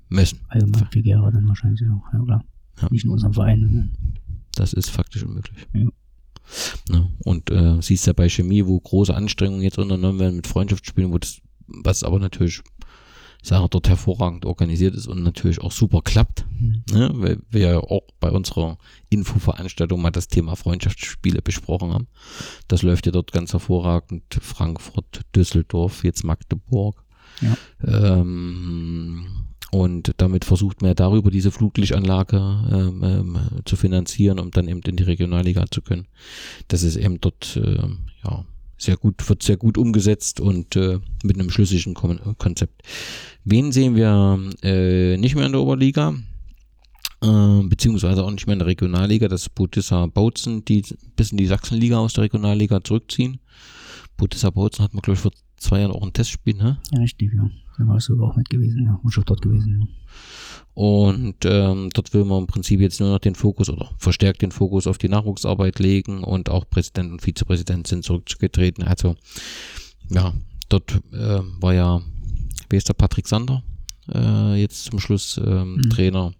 [0.10, 0.42] müssen.
[0.50, 2.46] Allgemein für Gera dann wahrscheinlich auch, ja klar.
[2.82, 2.88] Ja.
[2.92, 3.92] Nicht in unserem Verein.
[4.56, 5.58] Das ist faktisch unmöglich.
[5.74, 5.88] Ja.
[6.90, 7.10] Ne?
[7.24, 11.18] Und äh, siehst ja bei Chemie, wo große Anstrengungen jetzt unternommen werden mit Freundschaftsspielen, wo
[11.18, 12.62] das, was aber natürlich,
[13.46, 16.46] Sache dort hervorragend organisiert ist und natürlich auch super klappt.
[16.60, 16.84] Mhm.
[16.92, 17.12] Ne?
[17.14, 18.78] Weil wir ja auch bei unserer
[19.10, 22.08] Infoveranstaltung mal das Thema Freundschaftsspiele besprochen haben.
[22.68, 24.24] Das läuft ja dort ganz hervorragend.
[24.42, 27.04] Frankfurt, Düsseldorf, jetzt Magdeburg.
[27.42, 27.56] Ja.
[28.20, 29.28] Ähm,
[29.76, 34.80] und damit versucht man ja darüber diese Flutlichtanlage ähm, ähm, zu finanzieren, um dann eben
[34.80, 36.08] in die Regionalliga zu können.
[36.70, 38.46] Das ist eben dort ähm, ja
[38.78, 42.84] sehr gut, wird sehr gut umgesetzt und äh, mit einem schlüssigen Kon Konzept.
[43.44, 46.16] Wen sehen wir äh, nicht mehr in der Oberliga?
[47.22, 49.28] Äh, beziehungsweise auch nicht mehr in der Regionalliga.
[49.28, 50.86] Das ist Budissa Bautzen, die
[51.18, 53.40] bis in die Sachsenliga aus der Regionalliga zurückziehen.
[54.16, 56.78] Budissa Bautzen hat man, glaube ich, vor zwei Jahren auch ein Testspiel, ne?
[56.98, 57.50] Richtig, ja.
[57.78, 59.00] Da war ich sogar auch mit gewesen, ja.
[59.04, 59.88] Und schon dort gewesen, ja.
[60.74, 64.52] Und ähm, dort will man im Prinzip jetzt nur noch den Fokus oder verstärkt den
[64.52, 68.84] Fokus auf die Nachwuchsarbeit legen und auch Präsident und Vizepräsident sind zurückgetreten.
[68.84, 69.16] Also
[70.10, 70.34] ja,
[70.68, 72.02] dort äh, war ja,
[72.70, 73.64] wie ist der Patrick Sander
[74.14, 75.90] äh, jetzt zum Schluss ähm, Mhm.
[75.90, 76.34] Trainer.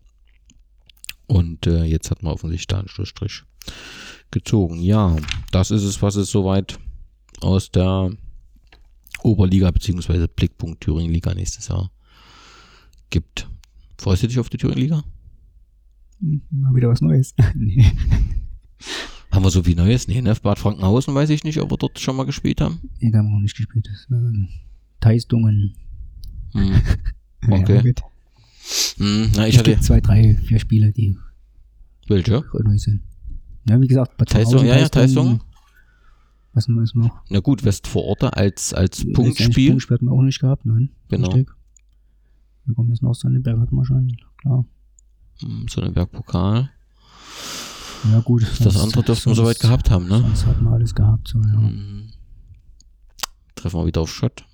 [1.28, 3.44] Und äh, jetzt hat man offensichtlich da einen Schlussstrich
[4.32, 4.80] gezogen.
[4.82, 5.16] Ja,
[5.52, 6.78] das ist es, was es soweit
[7.42, 8.12] aus der
[9.24, 11.92] Oberliga beziehungsweise Blickpunkt Thüringen-Liga nächstes Jahr
[13.10, 13.50] gibt.
[13.98, 15.04] Freust du dich auf die Thüringen-Liga?
[16.20, 17.34] Hm, Mal wieder was Neues.
[17.56, 17.86] nee.
[19.32, 20.08] Haben wir so viel Neues?
[20.08, 20.34] Nee, ne?
[20.42, 22.80] Bad Frankenhausen weiß ich nicht, ob wir dort schon mal gespielt haben.
[23.00, 23.88] nee, da haben wir noch nicht gespielt.
[23.92, 24.50] Das waren
[25.00, 25.76] Teistungen.
[26.54, 26.82] Hm.
[27.48, 27.82] Ja, Okay.
[27.84, 28.02] gut.
[28.98, 29.72] Hm, na, ich Es hatte.
[29.72, 31.16] gibt zwei, drei, vier Spiele, die
[32.08, 32.44] Welche?
[32.64, 33.02] neu sind.
[33.70, 35.42] Ja, wie gesagt, Bad Teistung, ja, ja, Teistung.
[36.56, 37.22] Was haben wir jetzt noch?
[37.30, 39.70] Na gut, Westvororte als, als Punktspiel.
[39.72, 40.90] Punktspiel hatten wir auch nicht gehabt, nein.
[41.10, 41.28] Genau.
[41.28, 41.50] Richtig.
[42.66, 44.66] Da kommt jetzt noch Sonneberg, hatten wir schon, klar.
[45.42, 46.72] Hm, So ein Bergpokal.
[48.12, 48.42] Ja, gut.
[48.44, 50.20] Das sonst- andere dürften wir soweit gehabt haben, ne?
[50.22, 51.54] Sonst hatten wir alles gehabt, so, ja.
[51.60, 52.10] Hm.
[53.56, 54.46] Treffen wir wieder auf Schott.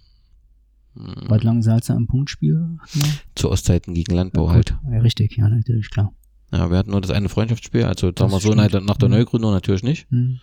[0.96, 1.28] Hm.
[1.28, 2.78] Bad Langensalza am Punktspiel.
[2.96, 3.04] Ja,
[3.36, 4.76] Zu Ostzeiten gegen Landbau ja, halt.
[4.92, 6.14] ja, richtig, ja, natürlich, klar.
[6.52, 9.16] Ja, wir hatten nur das eine Freundschaftsspiel, also sagen Das wir so nach, der Mhm.
[9.16, 10.10] Neugründung natürlich nicht.
[10.10, 10.40] Hm.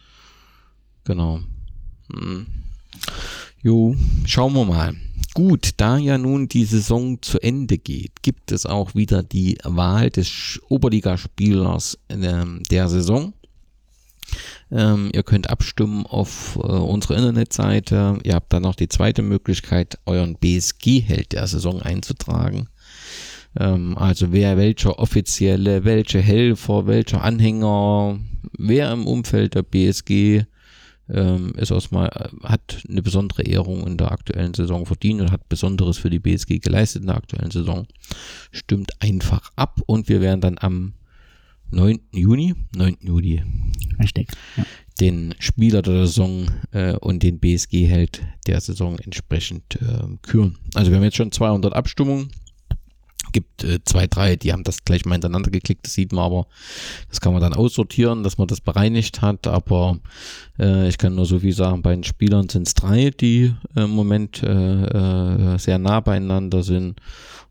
[1.08, 1.40] Genau.
[2.12, 2.46] Hm.
[3.62, 3.96] Jo,
[4.26, 4.94] schauen wir mal.
[5.32, 10.10] Gut, da ja nun die Saison zu Ende geht, gibt es auch wieder die Wahl
[10.10, 13.32] des Oberligaspielers ähm, der Saison.
[14.70, 18.18] Ähm, ihr könnt abstimmen auf äh, unserer Internetseite.
[18.22, 22.68] Ihr habt dann noch die zweite Möglichkeit, euren BSG-Held der Saison einzutragen.
[23.58, 28.18] Ähm, also wer, welcher Offizielle, welche Helfer, welcher Anhänger,
[28.58, 30.44] wer im Umfeld der BSG
[31.08, 32.08] ähm, ist aus mal,
[32.42, 36.58] hat eine besondere Ehrung in der aktuellen Saison verdient und hat Besonderes für die BSG
[36.58, 37.86] geleistet in der aktuellen Saison.
[38.50, 40.92] Stimmt einfach ab und wir werden dann am
[41.70, 42.00] 9.
[42.12, 42.96] Juni, 9.
[43.02, 43.42] Juli,
[44.00, 44.28] Richtig.
[44.56, 44.64] Ja.
[45.00, 50.56] den Spieler der Saison äh, und den BSG-Held der Saison entsprechend äh, küren.
[50.74, 52.30] Also wir haben jetzt schon 200 Abstimmungen.
[53.32, 56.46] Gibt äh, zwei, drei, die haben das gleich mal hintereinander geklickt, das sieht man aber.
[57.08, 59.46] Das kann man dann aussortieren, dass man das bereinigt hat.
[59.46, 59.98] Aber
[60.58, 63.82] äh, ich kann nur so viel sagen, bei den Spielern sind es drei, die äh,
[63.82, 67.00] im Moment äh, äh, sehr nah beieinander sind.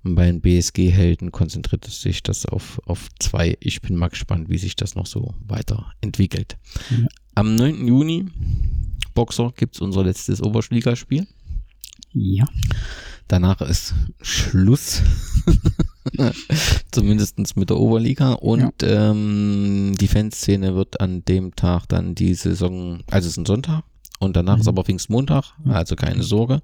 [0.04, 3.58] Und bei den BSG-Helden konzentriert es sich das auf, auf zwei.
[3.60, 6.58] Ich bin mal gespannt, wie sich das noch so weiterentwickelt.
[6.90, 7.08] Ja.
[7.36, 7.88] Am 9.
[7.88, 8.26] Juni,
[9.14, 11.28] Boxer, gibt es unser letztes Oberligaspiel.
[12.20, 12.46] Ja.
[13.28, 15.02] Danach ist Schluss.
[16.92, 18.34] Zumindest mit der Oberliga.
[18.34, 23.46] Und ähm, die Fanszene wird an dem Tag dann die Saison, also es ist ein
[23.46, 23.84] Sonntag.
[24.20, 24.70] Und danach ist Mhm.
[24.70, 26.62] aber Pfingstmontag, also keine Sorge.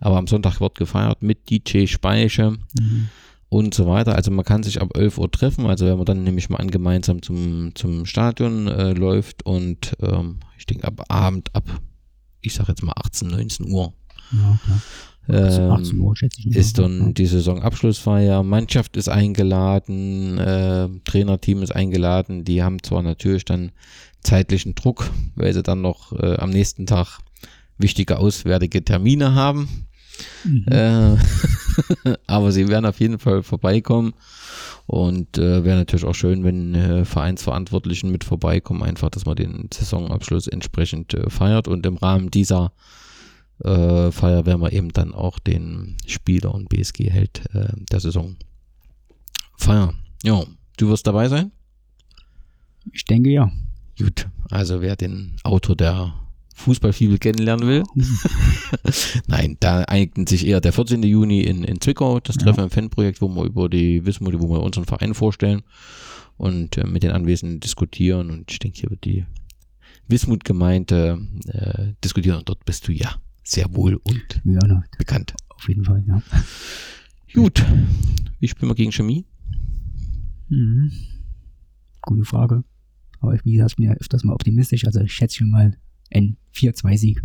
[0.00, 3.08] Aber am Sonntag wird gefeiert mit DJ Speiche Mhm.
[3.48, 4.16] und so weiter.
[4.16, 5.64] Also man kann sich ab 11 Uhr treffen.
[5.66, 10.40] Also wenn man dann nämlich mal an gemeinsam zum, zum Stadion äh, läuft und ähm,
[10.58, 11.64] ich denke ab Abend, ab,
[12.42, 13.94] ich sag jetzt mal 18, 19 Uhr,
[14.32, 14.80] Ja, klar.
[15.28, 16.46] Ähm, 18 Uhr, schätze ich.
[16.46, 16.56] mal.
[16.56, 18.42] ist dann die Saisonabschlussfeier.
[18.42, 22.44] Mannschaft ist eingeladen, äh, Trainerteam ist eingeladen.
[22.44, 23.72] Die haben zwar natürlich dann
[24.22, 27.18] zeitlichen Druck, weil sie dann noch äh, am nächsten Tag
[27.78, 29.86] wichtige auswärtige Termine haben.
[30.44, 30.66] Mhm.
[30.68, 31.16] Äh,
[32.26, 34.14] aber sie werden auf jeden Fall vorbeikommen.
[34.86, 39.68] Und äh, wäre natürlich auch schön, wenn äh, Vereinsverantwortlichen mit vorbeikommen, einfach, dass man den
[39.72, 41.68] Saisonabschluss entsprechend äh, feiert.
[41.68, 42.99] Und im Rahmen dieser äh,
[43.62, 48.36] Feier werden wir eben dann auch den Spieler und BSG-Held äh, der Saison
[49.56, 49.98] feiern.
[50.22, 50.44] Ja,
[50.78, 51.52] du wirst dabei sein?
[52.92, 53.50] Ich denke ja.
[53.98, 56.14] Gut, also wer den Autor der
[56.54, 57.82] Fußballfibel kennenlernen will.
[59.26, 61.02] Nein, da eignet sich eher der 14.
[61.02, 62.64] Juni in, in Zwickau, das Treffen ja.
[62.64, 65.62] im Fanprojekt, wo wir über die Wismut, wo wir unseren Verein vorstellen
[66.36, 68.30] und äh, mit den Anwesenden diskutieren.
[68.30, 69.26] Und ich denke, hier wird die
[70.08, 75.34] Wismut-Gemeinde äh, diskutieren und dort bist du ja sehr wohl und ja, no, bekannt.
[75.48, 76.22] Auf jeden Fall, ja.
[77.34, 77.64] Gut.
[78.38, 79.26] Wie spielen wir gegen Chemie?
[80.48, 80.90] Mhm.
[82.02, 82.64] Gute Frage.
[83.20, 84.86] Aber wie gesagt, bin ja öfters mal optimistisch.
[84.86, 85.76] Also ich schätze schon mal
[86.10, 87.22] ein 4-2-Sieg.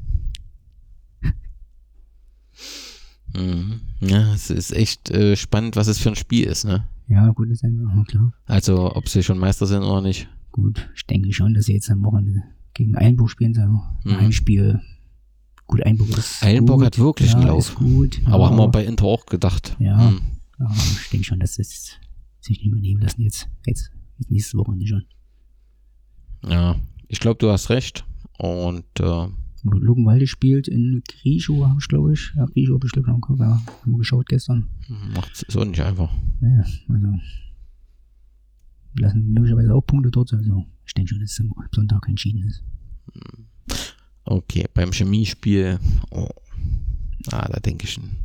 [3.35, 3.81] Mhm.
[4.01, 6.87] Ja, es ist echt äh, spannend, was es für ein Spiel ist, ne?
[7.07, 7.69] Ja, gut, ist ja
[8.07, 8.33] klar.
[8.45, 10.27] Also, ob sie schon Meister sind oder nicht.
[10.51, 12.43] Gut, ich denke schon, dass sie jetzt am Wochenende
[12.73, 14.19] gegen Einburg spielen, so mhm.
[14.19, 14.81] Heimspiel.
[15.67, 16.85] Gut, Einburg ist Einburg gut.
[16.85, 17.75] hat wirklich ja, einen Lauf.
[17.75, 19.75] Gut, aber, aber, haben wir bei Inter auch gedacht.
[19.79, 20.13] Ja,
[20.59, 21.91] aber ich denke schon, dass das
[22.39, 23.49] sich nicht mehr nehmen lassen jetzt.
[23.65, 25.05] Jetzt, jetzt nächstes Wochenende schon.
[26.47, 26.75] Ja,
[27.07, 28.05] ich glaube, du hast recht.
[28.37, 29.27] Und äh,
[29.63, 32.31] Luckenwalde spielt in Grischow, habe ich glaube ich.
[32.35, 34.69] Ja, Grischow habe ich glaube ich ja, haben wir geschaut gestern.
[35.15, 36.11] Macht es auch nicht einfach.
[36.41, 37.19] Ja, also
[38.97, 40.33] lassen möglicherweise auch Punkte dort.
[40.33, 42.63] Also ich denke schon, dass es am Sonntag entschieden ist.
[44.25, 46.27] Okay, beim Chemiespiel, oh,
[47.31, 48.17] ah, da denke ich ein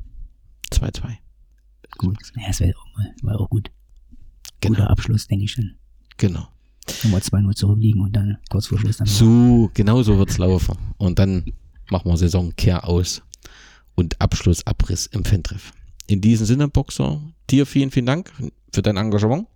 [0.73, 1.17] 2-2.
[1.99, 3.71] Gut, ja, das wäre auch, war auch gut.
[4.61, 4.77] Genau.
[4.77, 5.75] Guter Abschluss, denke ich schon.
[6.17, 6.49] Genau.
[7.05, 9.07] Nochmal 2-0 zurückliegen und dann kurz vor Schluss dann.
[9.07, 10.77] So, genau so wird es laufen.
[10.97, 11.45] Und dann
[11.91, 13.23] machen wir Saisonkehr aus
[13.95, 15.73] und Abschlussabriss im Fantreff.
[16.07, 17.21] In diesem Sinne, Boxer,
[17.51, 18.33] dir vielen, vielen Dank
[18.73, 19.47] für dein Engagement,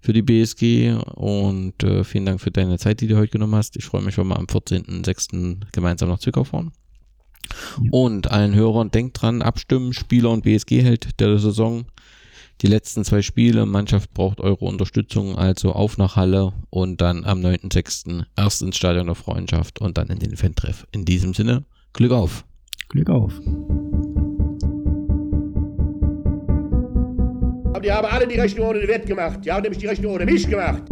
[0.00, 3.76] für die BSG und äh, vielen Dank für deine Zeit, die du heute genommen hast.
[3.76, 5.60] Ich freue mich, wenn wir am 14.06.
[5.72, 6.72] gemeinsam nach Zwickau fahren.
[7.82, 7.90] Ja.
[7.90, 11.86] Und allen Hörern, denkt dran, abstimmen, Spieler und BSG-Held der Saison
[12.62, 13.66] die letzten zwei Spiele.
[13.66, 18.24] Mannschaft braucht eure Unterstützung, also auf nach Halle und dann am 9.6.
[18.36, 20.86] erst ins Stadion der Freundschaft und dann in den Fan-Treff.
[20.92, 22.44] In diesem Sinne, Glück auf.
[22.88, 23.40] Glück auf.
[27.82, 29.40] Die haben alle die Rechnung ohne den Wert gemacht.
[29.44, 30.82] Die haben nämlich die Rechnung ohne mich gemacht.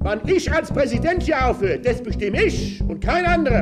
[0.00, 3.60] Wann ich als Präsident hier aufhöre, das bestimme ich und kein anderer.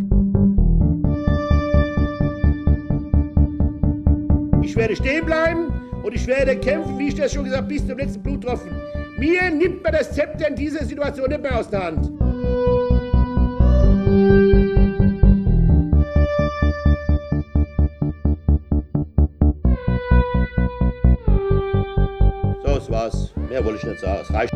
[4.62, 5.72] Ich werde stehen bleiben
[6.03, 8.70] und ich werde kämpfen, wie ich das schon gesagt habe, bis zum letzten Bluttropfen.
[9.18, 12.11] Mir nimmt man das Zepter in dieser Situation nicht mehr aus der Hand.
[23.07, 23.30] war's.
[23.48, 24.20] Mehr wollte ich nicht sagen.
[24.22, 24.52] Es reicht.